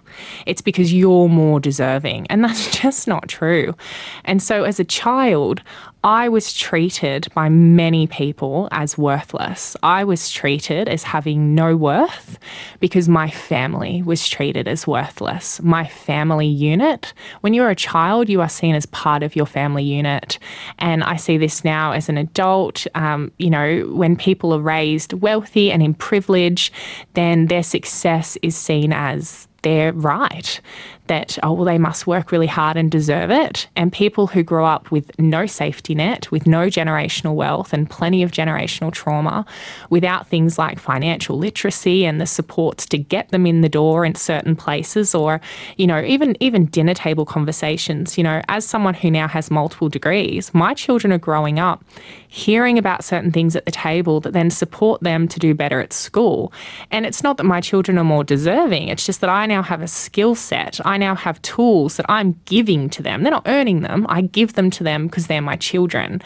It's 0.45 0.61
because 0.61 0.93
you're 0.93 1.27
more 1.27 1.59
deserving. 1.59 2.27
And 2.27 2.45
that's 2.45 2.71
just 2.81 3.09
not 3.09 3.27
true. 3.27 3.75
And 4.23 4.41
so 4.41 4.63
as 4.63 4.79
a 4.79 4.85
child, 4.85 5.61
I 6.03 6.29
was 6.29 6.53
treated 6.53 7.27
by 7.33 7.49
many 7.49 8.07
people 8.07 8.69
as 8.71 8.97
worthless. 8.97 9.75
I 9.83 10.05
was 10.05 10.31
treated 10.31 10.87
as 10.87 11.03
having 11.03 11.53
no 11.53 11.75
worth 11.75 12.39
because 12.79 13.09
my 13.09 13.29
family 13.29 14.01
was 14.01 14.27
treated 14.29 14.65
as 14.65 14.87
worthless. 14.87 15.61
My 15.61 15.85
family 15.85 16.47
unit, 16.47 17.13
when 17.41 17.53
you're 17.53 17.69
a 17.69 17.75
child, 17.75 18.29
you 18.29 18.39
are 18.39 18.47
seen 18.47 18.75
as 18.75 18.85
part 18.85 19.23
of 19.23 19.35
your 19.35 19.45
family 19.45 19.83
unit. 19.83 20.39
And 20.77 21.03
I 21.03 21.17
see 21.17 21.37
this 21.37 21.65
now 21.65 21.91
as 21.91 22.07
an 22.07 22.17
adult. 22.17 22.87
Um, 22.95 23.33
you 23.37 23.49
know, 23.49 23.81
when 23.93 24.15
people 24.15 24.53
are 24.53 24.61
raised 24.61 25.11
wealthy 25.11 25.69
and 25.69 25.83
in 25.83 25.93
privilege, 25.93 26.71
then 27.13 27.47
their 27.47 27.63
success 27.63 28.37
is 28.41 28.55
seen 28.55 28.93
as 28.93 29.49
their 29.63 29.91
right 29.91 30.61
that, 31.09 31.37
oh, 31.43 31.51
well, 31.51 31.65
they 31.65 31.77
must 31.77 32.07
work 32.07 32.31
really 32.31 32.47
hard 32.47 32.77
and 32.77 32.89
deserve 32.89 33.29
it. 33.29 33.67
And 33.75 33.91
people 33.91 34.27
who 34.27 34.41
grow 34.41 34.65
up 34.65 34.89
with 34.91 35.11
no 35.19 35.45
safety 35.45 35.93
net, 35.93 36.31
with 36.31 36.47
no 36.47 36.67
generational 36.67 37.35
wealth 37.35 37.73
and 37.73 37.89
plenty 37.89 38.23
of 38.23 38.31
generational 38.31 38.93
trauma, 38.93 39.45
without 39.89 40.27
things 40.27 40.57
like 40.57 40.79
financial 40.79 41.37
literacy 41.37 42.05
and 42.05 42.21
the 42.21 42.25
supports 42.25 42.85
to 42.87 42.97
get 42.97 43.29
them 43.29 43.45
in 43.45 43.61
the 43.61 43.69
door 43.69 44.05
in 44.05 44.15
certain 44.15 44.55
places, 44.55 45.13
or, 45.13 45.41
you 45.75 45.85
know, 45.85 46.01
even, 46.01 46.37
even 46.39 46.65
dinner 46.67 46.93
table 46.93 47.25
conversations. 47.25 48.17
You 48.17 48.23
know, 48.23 48.41
as 48.47 48.65
someone 48.65 48.93
who 48.93 49.11
now 49.11 49.27
has 49.27 49.51
multiple 49.51 49.89
degrees, 49.89 50.53
my 50.53 50.73
children 50.73 51.11
are 51.11 51.17
growing 51.17 51.59
up 51.59 51.83
hearing 52.29 52.77
about 52.77 53.03
certain 53.03 53.31
things 53.31 53.55
at 53.55 53.65
the 53.65 53.71
table 53.71 54.21
that 54.21 54.33
then 54.33 54.51
support 54.51 55.01
them 55.01 55.27
to 55.27 55.39
do 55.39 55.55
better 55.55 55.81
at 55.81 55.91
school. 55.91 56.53
And 56.91 57.05
it's 57.05 57.23
not 57.23 57.37
that 57.37 57.43
my 57.43 57.59
children 57.59 57.97
are 57.97 58.03
more 58.03 58.23
deserving, 58.23 58.87
it's 58.87 59.05
just 59.05 59.19
that 59.21 59.31
I 59.31 59.47
now 59.47 59.63
have 59.63 59.81
a 59.81 59.87
skill 59.87 60.35
set. 60.35 60.79
I 60.85 60.98
now 60.99 61.15
have 61.15 61.41
tools 61.41 61.97
that 61.97 62.05
I'm 62.09 62.39
giving 62.45 62.89
to 62.91 63.01
them. 63.01 63.23
They're 63.23 63.31
not 63.31 63.47
earning 63.47 63.81
them, 63.81 64.05
I 64.09 64.21
give 64.21 64.53
them 64.53 64.69
to 64.71 64.83
them 64.83 65.07
because 65.07 65.27
they're 65.27 65.41
my 65.41 65.55
children. 65.55 66.21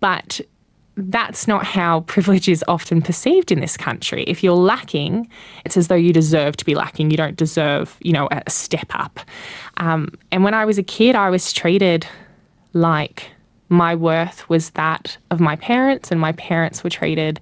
But 0.00 0.40
that's 0.96 1.46
not 1.46 1.64
how 1.64 2.00
privilege 2.06 2.48
is 2.48 2.64
often 2.68 3.02
perceived 3.02 3.52
in 3.52 3.60
this 3.60 3.76
country. 3.76 4.24
If 4.24 4.42
you're 4.42 4.54
lacking, 4.54 5.28
it's 5.64 5.76
as 5.76 5.88
though 5.88 5.94
you 5.94 6.12
deserve 6.12 6.56
to 6.58 6.64
be 6.64 6.74
lacking. 6.74 7.10
You 7.10 7.16
don't 7.16 7.36
deserve, 7.36 7.96
you 8.00 8.12
know, 8.12 8.28
a 8.30 8.50
step 8.50 8.86
up. 8.90 9.20
Um, 9.76 10.12
and 10.32 10.42
when 10.42 10.54
I 10.54 10.64
was 10.64 10.78
a 10.78 10.82
kid, 10.82 11.14
I 11.14 11.30
was 11.30 11.52
treated 11.52 12.06
like 12.72 13.30
my 13.68 13.94
worth 13.94 14.48
was 14.48 14.70
that 14.70 15.16
of 15.30 15.40
my 15.40 15.56
parents, 15.56 16.10
and 16.10 16.20
my 16.20 16.32
parents 16.32 16.84
were 16.84 16.90
treated 16.90 17.40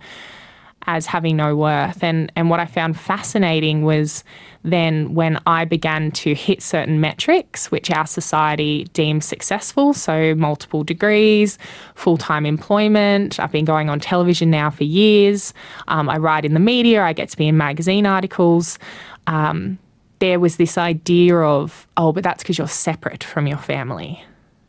as 0.86 1.06
having 1.06 1.36
no 1.36 1.56
worth. 1.56 2.02
And, 2.02 2.30
and 2.36 2.50
what 2.50 2.60
I 2.60 2.66
found 2.66 2.98
fascinating 2.98 3.82
was 3.82 4.24
then 4.62 5.14
when 5.14 5.40
I 5.46 5.64
began 5.64 6.10
to 6.12 6.34
hit 6.34 6.62
certain 6.62 7.00
metrics, 7.00 7.70
which 7.70 7.90
our 7.90 8.06
society 8.06 8.84
deems 8.92 9.24
successful, 9.24 9.92
so 9.94 10.34
multiple 10.34 10.84
degrees, 10.84 11.58
full 11.94 12.16
time 12.16 12.46
employment, 12.46 13.38
I've 13.38 13.52
been 13.52 13.64
going 13.64 13.90
on 13.90 14.00
television 14.00 14.50
now 14.50 14.70
for 14.70 14.84
years, 14.84 15.52
um, 15.88 16.08
I 16.08 16.18
write 16.18 16.44
in 16.44 16.54
the 16.54 16.60
media, 16.60 17.02
I 17.02 17.12
get 17.12 17.28
to 17.30 17.36
be 17.36 17.48
in 17.48 17.56
magazine 17.56 18.06
articles. 18.06 18.78
Um, 19.26 19.78
there 20.18 20.40
was 20.40 20.56
this 20.56 20.78
idea 20.78 21.36
of, 21.36 21.86
oh, 21.96 22.12
but 22.12 22.22
that's 22.24 22.42
because 22.42 22.56
you're 22.56 22.68
separate 22.68 23.22
from 23.24 23.46
your 23.46 23.58
family. 23.58 24.24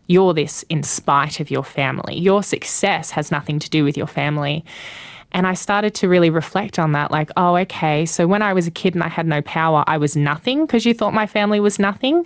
You're 0.08 0.34
this 0.34 0.64
in 0.70 0.84
spite 0.84 1.40
of 1.40 1.50
your 1.50 1.64
family. 1.64 2.18
Your 2.18 2.44
success 2.44 3.12
has 3.12 3.32
nothing 3.32 3.60
to 3.60 3.70
do 3.70 3.84
with 3.84 3.98
your 3.98 4.08
family. 4.08 4.64
And 5.36 5.46
I 5.46 5.54
started 5.54 5.94
to 5.96 6.08
really 6.08 6.30
reflect 6.30 6.80
on 6.80 6.94
that 6.94 7.12
like, 7.12 7.30
oh, 7.36 7.58
okay, 7.58 8.06
so 8.06 8.26
when 8.26 8.42
I 8.42 8.54
was 8.54 8.68
a 8.68 8.72
kid 8.72 8.96
and 8.96 9.04
I 9.04 9.10
had 9.10 9.28
no 9.28 9.42
power, 9.42 9.84
I 9.86 9.98
was 9.98 10.16
nothing 10.16 10.66
because 10.66 10.86
you 10.86 10.94
thought 10.94 11.14
my 11.14 11.28
family 11.28 11.60
was 11.60 11.78
nothing. 11.78 12.26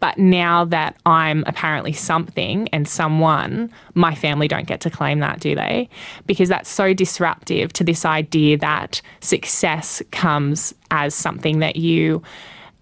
But 0.00 0.16
now 0.16 0.64
that 0.64 0.96
I'm 1.04 1.44
apparently 1.46 1.92
something 1.92 2.68
and 2.68 2.88
someone, 2.88 3.70
my 3.92 4.14
family 4.14 4.48
don't 4.48 4.66
get 4.66 4.80
to 4.80 4.90
claim 4.90 5.18
that, 5.20 5.38
do 5.38 5.54
they? 5.54 5.90
Because 6.24 6.48
that's 6.48 6.70
so 6.70 6.94
disruptive 6.94 7.74
to 7.74 7.84
this 7.84 8.06
idea 8.06 8.56
that 8.56 9.02
success 9.20 10.02
comes 10.10 10.74
as 10.90 11.14
something 11.14 11.58
that 11.58 11.76
you 11.76 12.22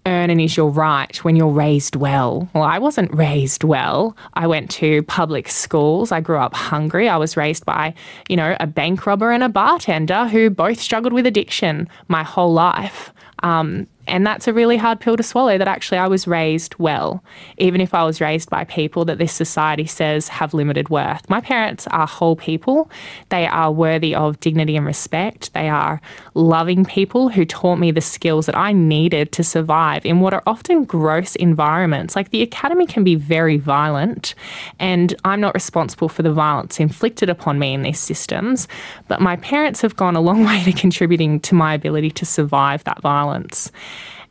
earn 0.05 0.39
is 0.39 0.57
your 0.57 0.69
right 0.69 1.15
when 1.23 1.35
you're 1.35 1.47
raised 1.47 1.95
well. 1.95 2.49
Well, 2.53 2.63
I 2.63 2.79
wasn't 2.79 3.13
raised 3.13 3.63
well. 3.63 4.15
I 4.33 4.47
went 4.47 4.69
to 4.71 5.03
public 5.03 5.49
schools. 5.49 6.11
I 6.11 6.21
grew 6.21 6.37
up 6.37 6.53
hungry. 6.53 7.07
I 7.07 7.17
was 7.17 7.37
raised 7.37 7.65
by, 7.65 7.93
you 8.27 8.35
know, 8.35 8.55
a 8.59 8.67
bank 8.67 9.05
robber 9.05 9.31
and 9.31 9.43
a 9.43 9.49
bartender 9.49 10.27
who 10.27 10.49
both 10.49 10.79
struggled 10.79 11.13
with 11.13 11.25
addiction 11.25 11.87
my 12.07 12.23
whole 12.23 12.53
life. 12.53 13.13
Um, 13.43 13.87
and 14.07 14.25
that's 14.25 14.47
a 14.47 14.53
really 14.53 14.77
hard 14.77 14.99
pill 14.99 15.17
to 15.17 15.23
swallow 15.23 15.57
that 15.57 15.67
actually 15.67 15.97
I 15.97 16.07
was 16.07 16.27
raised 16.27 16.75
well, 16.77 17.23
even 17.57 17.81
if 17.81 17.93
I 17.93 18.03
was 18.03 18.21
raised 18.21 18.49
by 18.49 18.63
people 18.63 19.05
that 19.05 19.17
this 19.17 19.33
society 19.33 19.85
says 19.85 20.27
have 20.27 20.53
limited 20.53 20.89
worth. 20.89 21.29
My 21.29 21.41
parents 21.41 21.87
are 21.87 22.07
whole 22.07 22.35
people. 22.35 22.89
They 23.29 23.47
are 23.47 23.71
worthy 23.71 24.15
of 24.15 24.39
dignity 24.39 24.77
and 24.77 24.85
respect. 24.85 25.53
They 25.53 25.69
are 25.69 26.01
loving 26.35 26.85
people 26.85 27.29
who 27.29 27.45
taught 27.45 27.79
me 27.79 27.91
the 27.91 28.01
skills 28.01 28.45
that 28.45 28.57
I 28.57 28.73
needed 28.73 29.31
to 29.31 29.43
survive 29.43 30.05
in 30.05 30.19
what 30.19 30.33
are 30.33 30.43
often 30.45 30.83
gross 30.83 31.35
environments. 31.37 32.15
Like 32.15 32.29
the 32.29 32.41
academy 32.41 32.85
can 32.85 33.03
be 33.03 33.15
very 33.15 33.57
violent, 33.57 34.35
and 34.77 35.15
I'm 35.23 35.41
not 35.41 35.53
responsible 35.53 36.09
for 36.09 36.23
the 36.23 36.33
violence 36.33 36.79
inflicted 36.79 37.29
upon 37.29 37.57
me 37.57 37.73
in 37.73 37.81
these 37.81 37.99
systems, 37.99 38.67
but 39.07 39.21
my 39.21 39.37
parents 39.37 39.81
have 39.81 39.95
gone 39.95 40.15
a 40.15 40.21
long 40.21 40.43
way 40.45 40.63
to 40.63 40.73
contributing 40.73 41.39
to 41.41 41.55
my 41.55 41.73
ability 41.73 42.11
to 42.11 42.25
survive 42.25 42.83
that 42.83 43.01
violence. 43.01 43.71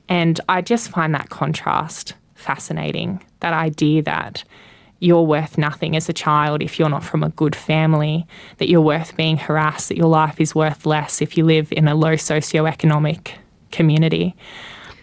And 0.09 0.41
I 0.49 0.61
just 0.61 0.91
find 0.91 1.15
that 1.15 1.31
contrast 1.31 2.15
fascinating 2.35 3.25
that 3.41 3.55
idea 3.55 4.03
that 4.03 4.45
you're 5.01 5.23
worth 5.23 5.59
nothing 5.59 5.97
as 5.97 6.09
a 6.09 6.13
child 6.13 6.63
if 6.63 6.79
you're 6.79 6.89
not 6.89 7.05
from 7.05 7.23
a 7.23 7.29
good 7.31 7.55
family, 7.55 8.27
that 8.59 8.69
you're 8.69 8.81
worth 8.81 9.17
being 9.17 9.37
harassed, 9.37 9.89
that 9.89 9.97
your 9.97 10.09
life 10.09 10.41
is 10.41 10.55
worth 10.55 10.87
less 10.87 11.21
if 11.21 11.37
you 11.37 11.45
live 11.45 11.73
in 11.73 11.89
a 11.89 11.95
low 11.95 12.15
socioeconomic 12.15 13.33
community, 13.71 14.35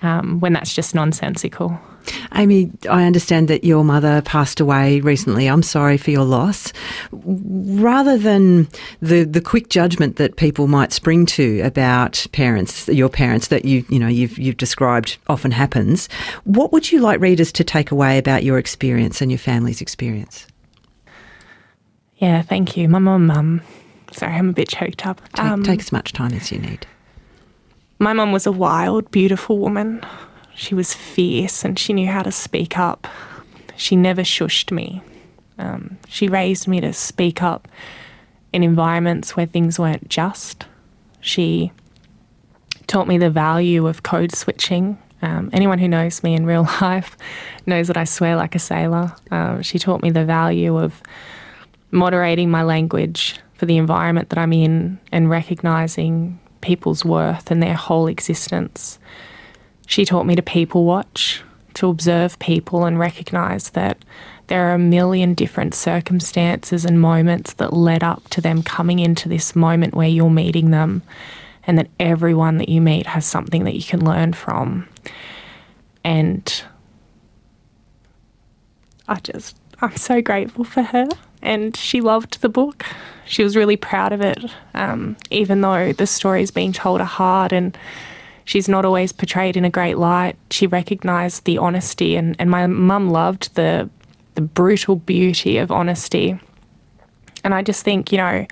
um, 0.02 0.40
when 0.40 0.54
that's 0.54 0.74
just 0.74 0.96
nonsensical. 0.96 1.80
Amy, 2.36 2.72
I 2.90 3.06
understand 3.06 3.48
that 3.48 3.64
your 3.64 3.84
mother 3.84 4.22
passed 4.22 4.60
away 4.60 5.02
recently. 5.02 5.48
I'm 5.48 5.64
sorry 5.64 5.98
for 5.98 6.12
your 6.12 6.24
loss. 6.24 6.74
Rather 7.12 8.18
than 8.18 8.68
the, 9.02 9.24
the 9.24 9.42
quick 9.42 9.70
judgment 9.70 10.16
that 10.16 10.38
people 10.38 10.68
might 10.68 10.94
spring 10.94 11.26
to 11.28 11.62
about 11.62 12.26
parents, 12.32 12.88
your 12.88 13.10
parents 13.10 13.48
that 13.48 13.66
you 13.66 13.86
you 13.90 14.00
know 14.00 14.08
you've 14.08 14.38
you've 14.38 14.58
described 14.58 15.18
often 15.28 15.52
happens, 15.52 16.08
what 16.44 16.72
would 16.72 16.92
you 16.92 17.00
like 17.02 17.20
readers 17.20 17.52
to 17.54 17.64
take 17.64 17.92
away 17.92 18.18
about 18.18 18.44
your 18.44 18.58
experience 18.58 19.22
and 19.22 19.32
your 19.32 19.40
family's 19.40 19.82
experience? 19.82 20.48
Yeah, 22.18 22.42
thank 22.44 22.78
you. 22.78 22.88
My 22.88 23.00
mum, 23.00 23.32
um, 23.32 23.62
sorry, 24.12 24.34
I'm 24.34 24.50
a 24.50 24.54
bit 24.54 24.70
choked 24.70 25.08
up. 25.08 25.22
Take, 25.34 25.46
um, 25.46 25.64
take 25.64 25.80
as 25.80 25.92
much 25.92 26.14
time 26.14 26.34
as 26.34 26.52
you 26.52 26.60
need. 26.60 26.86
My 27.98 28.14
mum 28.14 28.32
was 28.32 28.46
a 28.48 28.52
wild, 28.52 29.10
beautiful 29.12 29.58
woman 29.58 30.04
she 30.62 30.76
was 30.76 30.94
fierce 30.94 31.66
and 31.66 31.80
she 31.80 31.92
knew 31.92 32.08
how 32.08 32.22
to 32.22 32.32
speak 32.32 32.78
up. 32.78 33.08
She 33.76 33.96
never 33.96 34.22
shushed 34.22 34.72
me. 34.72 35.02
Um, 35.58 35.98
she 36.08 36.28
raised 36.28 36.68
me 36.68 36.80
to 36.82 36.94
speak 36.94 37.42
up 37.42 37.68
in 38.54 38.62
environments 38.62 39.36
where 39.36 39.48
things 39.48 39.80
weren't 39.80 40.08
just. 40.08 40.68
She 41.20 41.72
taught 42.86 43.08
me 43.08 43.18
the 43.18 43.32
value 43.32 43.88
of 43.88 44.04
code 44.04 44.36
switching. 44.36 45.00
Um, 45.24 45.50
anyone 45.52 45.80
who 45.80 45.88
knows 45.88 46.22
me 46.22 46.36
in 46.36 46.46
real 46.46 46.68
life 46.82 47.18
knows 47.66 47.88
that 47.88 47.98
I 47.98 48.04
swear 48.04 48.36
like 48.36 48.54
a 48.54 48.60
sailor. 48.60 49.14
Um, 49.32 49.64
she 49.64 49.80
taught 49.80 50.04
me 50.04 50.12
the 50.12 50.26
value 50.26 50.78
of 50.78 51.02
moderating 51.90 52.52
my 52.52 52.62
language 52.62 53.40
for 53.56 53.66
the 53.66 53.78
environment 53.78 54.30
that 54.30 54.38
I'm 54.38 54.54
in 54.54 55.00
and 55.12 55.28
recognizing 55.28 56.40
people's 56.62 57.04
worth 57.04 57.50
and 57.50 57.64
their 57.64 57.74
whole 57.74 58.06
existence. 58.06 59.00
She 59.92 60.06
taught 60.06 60.26
me 60.26 60.38
to 60.38 60.42
people 60.42 60.86
watch, 60.86 61.44
to 61.74 61.90
observe 61.90 62.40
people 62.40 62.86
and 62.86 62.98
recognize 62.98 63.72
that 63.72 63.98
there 64.48 64.70
are 64.70 64.74
a 64.74 64.80
million 64.80 65.34
different 65.34 65.74
circumstances 65.74 66.86
and 66.86 67.02
moments 67.02 67.52
that 67.56 67.74
led 67.74 68.02
up 68.02 68.30
to 68.30 68.40
them 68.40 68.64
coming 68.64 69.00
into 69.00 69.28
this 69.28 69.54
moment 69.54 69.94
where 69.94 70.08
you're 70.08 70.30
meeting 70.30 70.72
them, 70.72 71.02
and 71.68 71.78
that 71.78 71.90
everyone 72.00 72.58
that 72.58 72.70
you 72.70 72.80
meet 72.80 73.06
has 73.06 73.26
something 73.26 73.66
that 73.66 73.76
you 73.76 73.84
can 73.84 74.06
learn 74.06 74.32
from. 74.32 74.88
And 76.06 76.64
I 79.10 79.20
just, 79.20 79.58
I'm 79.82 79.98
so 79.98 80.22
grateful 80.22 80.64
for 80.64 80.84
her. 80.84 81.10
And 81.42 81.76
she 81.76 82.00
loved 82.00 82.42
the 82.42 82.48
book. 82.48 82.86
She 83.26 83.44
was 83.44 83.58
really 83.58 83.76
proud 83.76 84.14
of 84.14 84.22
it, 84.22 84.42
um, 84.74 85.18
even 85.32 85.60
though 85.60 85.92
the 85.92 86.08
stories 86.08 86.50
being 86.50 86.72
told 86.72 87.02
are 87.02 87.04
hard 87.04 87.52
and 87.52 87.78
she's 88.46 88.70
not 88.70 88.86
always 88.86 89.12
portrayed 89.12 89.58
in 89.58 89.66
a 89.66 89.70
great 89.70 89.98
light. 89.98 90.36
She 90.50 90.68
recognised 90.68 91.46
the 91.46 91.58
honesty, 91.58 92.16
and, 92.16 92.36
and 92.40 92.50
my 92.50 92.68
mum 92.68 93.10
loved 93.10 93.56
the 93.56 93.90
the 94.36 94.42
brutal 94.42 94.96
beauty 94.96 95.58
of 95.58 95.72
honesty. 95.72 96.40
And 97.44 97.54
I 97.54 97.62
just 97.62 97.84
think, 97.84 98.12
you 98.12 98.18
know, 98.18 98.46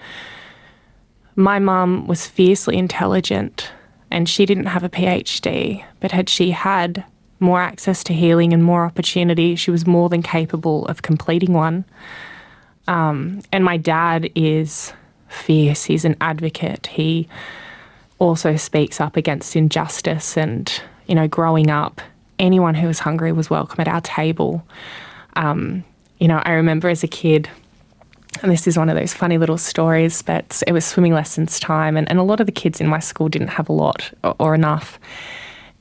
my 1.35 1.59
mum 1.59 2.07
was 2.07 2.27
fiercely 2.27 2.77
intelligent 2.77 3.71
and 4.11 4.27
she 4.27 4.45
didn't 4.45 4.65
have 4.65 4.83
a 4.83 4.89
PhD, 4.89 5.83
but 5.99 6.11
had 6.11 6.27
she 6.29 6.51
had 6.51 7.05
more 7.39 7.61
access 7.61 8.03
to 8.05 8.13
healing 8.13 8.51
and 8.53 8.63
more 8.63 8.83
opportunity, 8.83 9.55
she 9.55 9.71
was 9.71 9.87
more 9.87 10.09
than 10.09 10.21
capable 10.21 10.85
of 10.87 11.01
completing 11.01 11.53
one. 11.53 11.85
Um, 12.87 13.41
and 13.51 13.63
my 13.63 13.77
dad 13.77 14.29
is 14.35 14.91
fierce, 15.29 15.85
he's 15.85 16.05
an 16.05 16.17
advocate. 16.19 16.87
He 16.87 17.29
also 18.19 18.55
speaks 18.55 19.01
up 19.01 19.17
against 19.17 19.55
injustice 19.55 20.37
and, 20.37 20.81
you 21.07 21.15
know, 21.15 21.27
growing 21.27 21.69
up, 21.69 22.01
anyone 22.37 22.75
who 22.75 22.87
was 22.87 22.99
hungry 22.99 23.31
was 23.31 23.49
welcome 23.49 23.81
at 23.81 23.87
our 23.87 24.01
table. 24.01 24.65
Um, 25.35 25.83
you 26.19 26.27
know, 26.27 26.41
I 26.43 26.51
remember 26.51 26.89
as 26.89 27.03
a 27.03 27.07
kid, 27.07 27.49
and 28.43 28.51
this 28.51 28.67
is 28.67 28.77
one 28.77 28.89
of 28.89 28.95
those 28.95 29.13
funny 29.13 29.37
little 29.37 29.57
stories, 29.57 30.21
but 30.21 30.61
it 30.67 30.73
was 30.73 30.85
swimming 30.85 31.13
lessons 31.13 31.59
time, 31.59 31.97
and, 31.97 32.09
and 32.09 32.19
a 32.19 32.23
lot 32.23 32.39
of 32.39 32.45
the 32.45 32.51
kids 32.51 32.79
in 32.79 32.87
my 32.87 32.99
school 32.99 33.29
didn't 33.29 33.47
have 33.47 33.69
a 33.69 33.73
lot 33.73 34.11
or, 34.23 34.35
or 34.39 34.55
enough. 34.55 34.99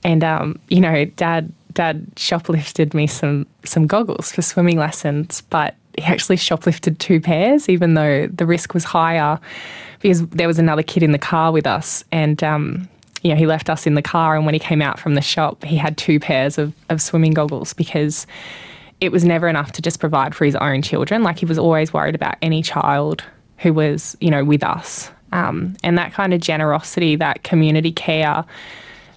And, 0.05 0.23
um, 0.23 0.59
you 0.69 0.81
know, 0.81 1.05
dad, 1.05 1.53
dad 1.73 2.07
shoplifted 2.15 2.95
me 2.95 3.07
some, 3.07 3.47
some 3.65 3.87
goggles 3.87 4.31
for 4.33 4.43
swimming 4.43 4.79
lessons, 4.79 5.43
but 5.51 5.75
he 5.99 6.07
actually 6.07 6.37
shoplifted 6.37 6.99
two 6.99 7.21
pairs, 7.21 7.69
even 7.69 7.95
though 7.95 8.27
the 8.29 8.47
risk 8.47 8.75
was 8.75 8.85
higher 8.85 9.39
because 10.01 10.27
there 10.29 10.47
was 10.47 10.59
another 10.59 10.83
kid 10.83 11.03
in 11.03 11.13
the 11.13 11.19
car 11.19 11.51
with 11.53 11.67
us 11.67 12.05
and 12.13 12.43
um, 12.45 12.89
you 13.23 13.31
know, 13.31 13.37
he 13.37 13.47
left 13.47 13.69
us 13.69 13.87
in 13.87 13.95
the 13.95 14.03
car 14.03 14.37
and 14.37 14.45
when 14.45 14.55
he 14.55 14.61
came 14.61 14.81
out 14.81 14.99
from 14.99 15.15
the 15.15 15.21
shop, 15.21 15.65
he 15.65 15.77
had 15.77 15.97
two 15.97 16.21
pairs 16.21 16.59
of, 16.59 16.73
of 16.89 17.03
swimming 17.03 17.33
goggles 17.33 17.73
because 17.73 18.27
it 19.01 19.13
was 19.13 19.25
never 19.25 19.49
enough 19.49 19.73
to 19.73 19.83
just 19.83 20.01
provide 20.01 20.35
for 20.35 20.45
his 20.45 20.57
own 20.57 20.83
children. 20.83 21.23
Like 21.23 21.39
he 21.39 21.47
was 21.47 21.59
always 21.59 21.93
worried 21.93 22.15
about 22.15 22.37
any 22.43 22.63
child 22.63 23.25
who 23.59 23.73
was, 23.73 24.17
you 24.21 24.31
know, 24.31 24.45
with 24.45 24.63
us. 24.63 25.11
Um, 25.33 25.77
and 25.83 25.99
that 25.99 26.13
kind 26.13 26.33
of 26.33 26.41
generosity, 26.41 27.17
that 27.17 27.43
community 27.43 27.93
care 27.93 28.45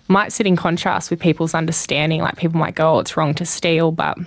might 0.08 0.34
sit 0.34 0.46
in 0.46 0.56
contrast 0.56 1.10
with 1.10 1.20
people's 1.20 1.54
understanding. 1.54 2.22
Like 2.22 2.36
people 2.38 2.60
might 2.60 2.76
go, 2.76 2.96
oh, 2.96 3.00
it's 3.00 3.16
wrong 3.16 3.34
to 3.36 3.46
steal. 3.46 3.92
But, 3.92 4.18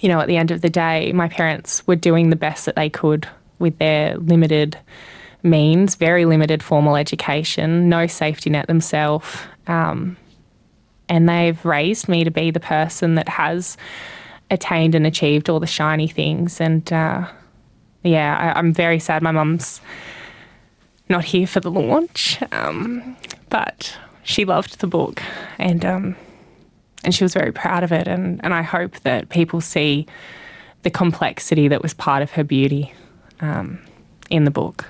you 0.00 0.08
know, 0.08 0.20
at 0.20 0.28
the 0.28 0.36
end 0.36 0.50
of 0.50 0.60
the 0.60 0.70
day, 0.70 1.12
my 1.12 1.28
parents 1.28 1.86
were 1.86 1.96
doing 1.96 2.30
the 2.30 2.36
best 2.36 2.66
that 2.66 2.76
they 2.76 2.90
could 2.90 3.28
with 3.58 3.78
their 3.78 4.16
limited 4.18 4.78
means, 5.42 5.94
very 5.94 6.24
limited 6.24 6.62
formal 6.62 6.96
education, 6.96 7.88
no 7.88 8.06
safety 8.06 8.50
net 8.50 8.66
themselves. 8.66 9.38
Um, 9.66 10.16
and 11.08 11.28
they've 11.28 11.62
raised 11.64 12.08
me 12.08 12.24
to 12.24 12.30
be 12.30 12.50
the 12.50 12.60
person 12.60 13.14
that 13.14 13.28
has 13.28 13.76
attained 14.50 14.94
and 14.94 15.06
achieved 15.06 15.48
all 15.48 15.60
the 15.60 15.66
shiny 15.66 16.08
things. 16.08 16.60
And 16.60 16.90
uh, 16.92 17.28
yeah, 18.02 18.54
I, 18.54 18.58
am 18.58 18.72
very 18.72 18.98
sad 18.98 19.22
my 19.22 19.32
mum's 19.32 19.80
not 21.08 21.24
here 21.24 21.46
for 21.46 21.60
the 21.60 21.70
launch, 21.70 22.38
um, 22.52 23.16
but 23.48 23.96
she 24.22 24.44
loved 24.44 24.80
the 24.80 24.86
book 24.86 25.22
and 25.58 25.84
um, 25.84 26.16
and 27.04 27.14
she 27.14 27.24
was 27.24 27.34
very 27.34 27.52
proud 27.52 27.82
of 27.82 27.92
it. 27.92 28.08
And, 28.08 28.42
and 28.44 28.54
I 28.54 28.62
hope 28.62 29.00
that 29.00 29.28
people 29.28 29.60
see 29.60 30.06
the 30.82 30.90
complexity 30.90 31.68
that 31.68 31.82
was 31.82 31.94
part 31.94 32.22
of 32.22 32.30
her 32.32 32.44
beauty 32.44 32.92
um, 33.40 33.78
in 34.30 34.44
the 34.44 34.50
book. 34.50 34.86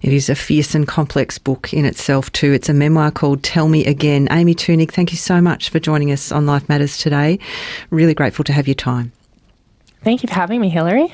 It 0.00 0.12
is 0.12 0.28
a 0.28 0.34
fierce 0.34 0.74
and 0.74 0.86
complex 0.86 1.38
book 1.38 1.72
in 1.74 1.84
itself, 1.84 2.32
too. 2.32 2.52
It's 2.52 2.68
a 2.68 2.74
memoir 2.74 3.10
called 3.10 3.42
Tell 3.42 3.68
Me 3.68 3.84
Again. 3.84 4.28
Amy 4.30 4.54
Thunig, 4.54 4.90
thank 4.90 5.10
you 5.10 5.18
so 5.18 5.40
much 5.40 5.68
for 5.68 5.78
joining 5.78 6.10
us 6.10 6.32
on 6.32 6.46
Life 6.46 6.68
Matters 6.68 6.96
today. 6.96 7.38
Really 7.90 8.14
grateful 8.14 8.44
to 8.44 8.52
have 8.52 8.66
your 8.66 8.74
time. 8.74 9.12
Thank 10.04 10.22
you 10.22 10.28
for 10.28 10.34
having 10.34 10.60
me, 10.60 10.68
Hilary. 10.68 11.12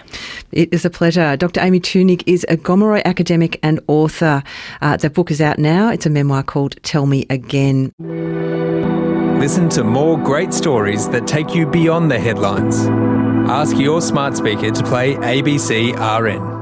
It 0.53 0.73
is 0.73 0.85
a 0.85 0.91
pleasure. 0.91 1.37
Dr. 1.37 1.61
Amy 1.61 1.81
Thunig 1.81 2.23
is 2.27 2.45
a 2.49 2.57
Gomeroi 2.57 3.03
academic 3.05 3.59
and 3.63 3.81
author. 3.89 4.43
Uh, 4.83 4.97
the 4.99 5.11
book 5.11 5.31
is 5.31 5.41
out 5.41 5.59
now. 5.59 5.91
It's 5.91 6.07
a 6.07 6.11
memoir 6.11 6.43
called 6.43 6.77
Tell 6.83 7.07
Me 7.07 7.27
Again. 7.31 7.93
Listen 9.45 9.69
to 9.69 9.85
more 9.85 10.19
great 10.19 10.55
stories 10.55 11.07
that 11.11 11.27
take 11.27 11.55
you 11.55 11.67
beyond 11.67 12.11
the 12.11 12.19
headlines. 12.19 12.87
Ask 13.51 13.77
your 13.77 14.01
smart 14.01 14.39
speaker 14.39 14.71
to 14.71 14.83
play 14.85 15.17
ABC 15.17 15.93
RN. 15.93 16.54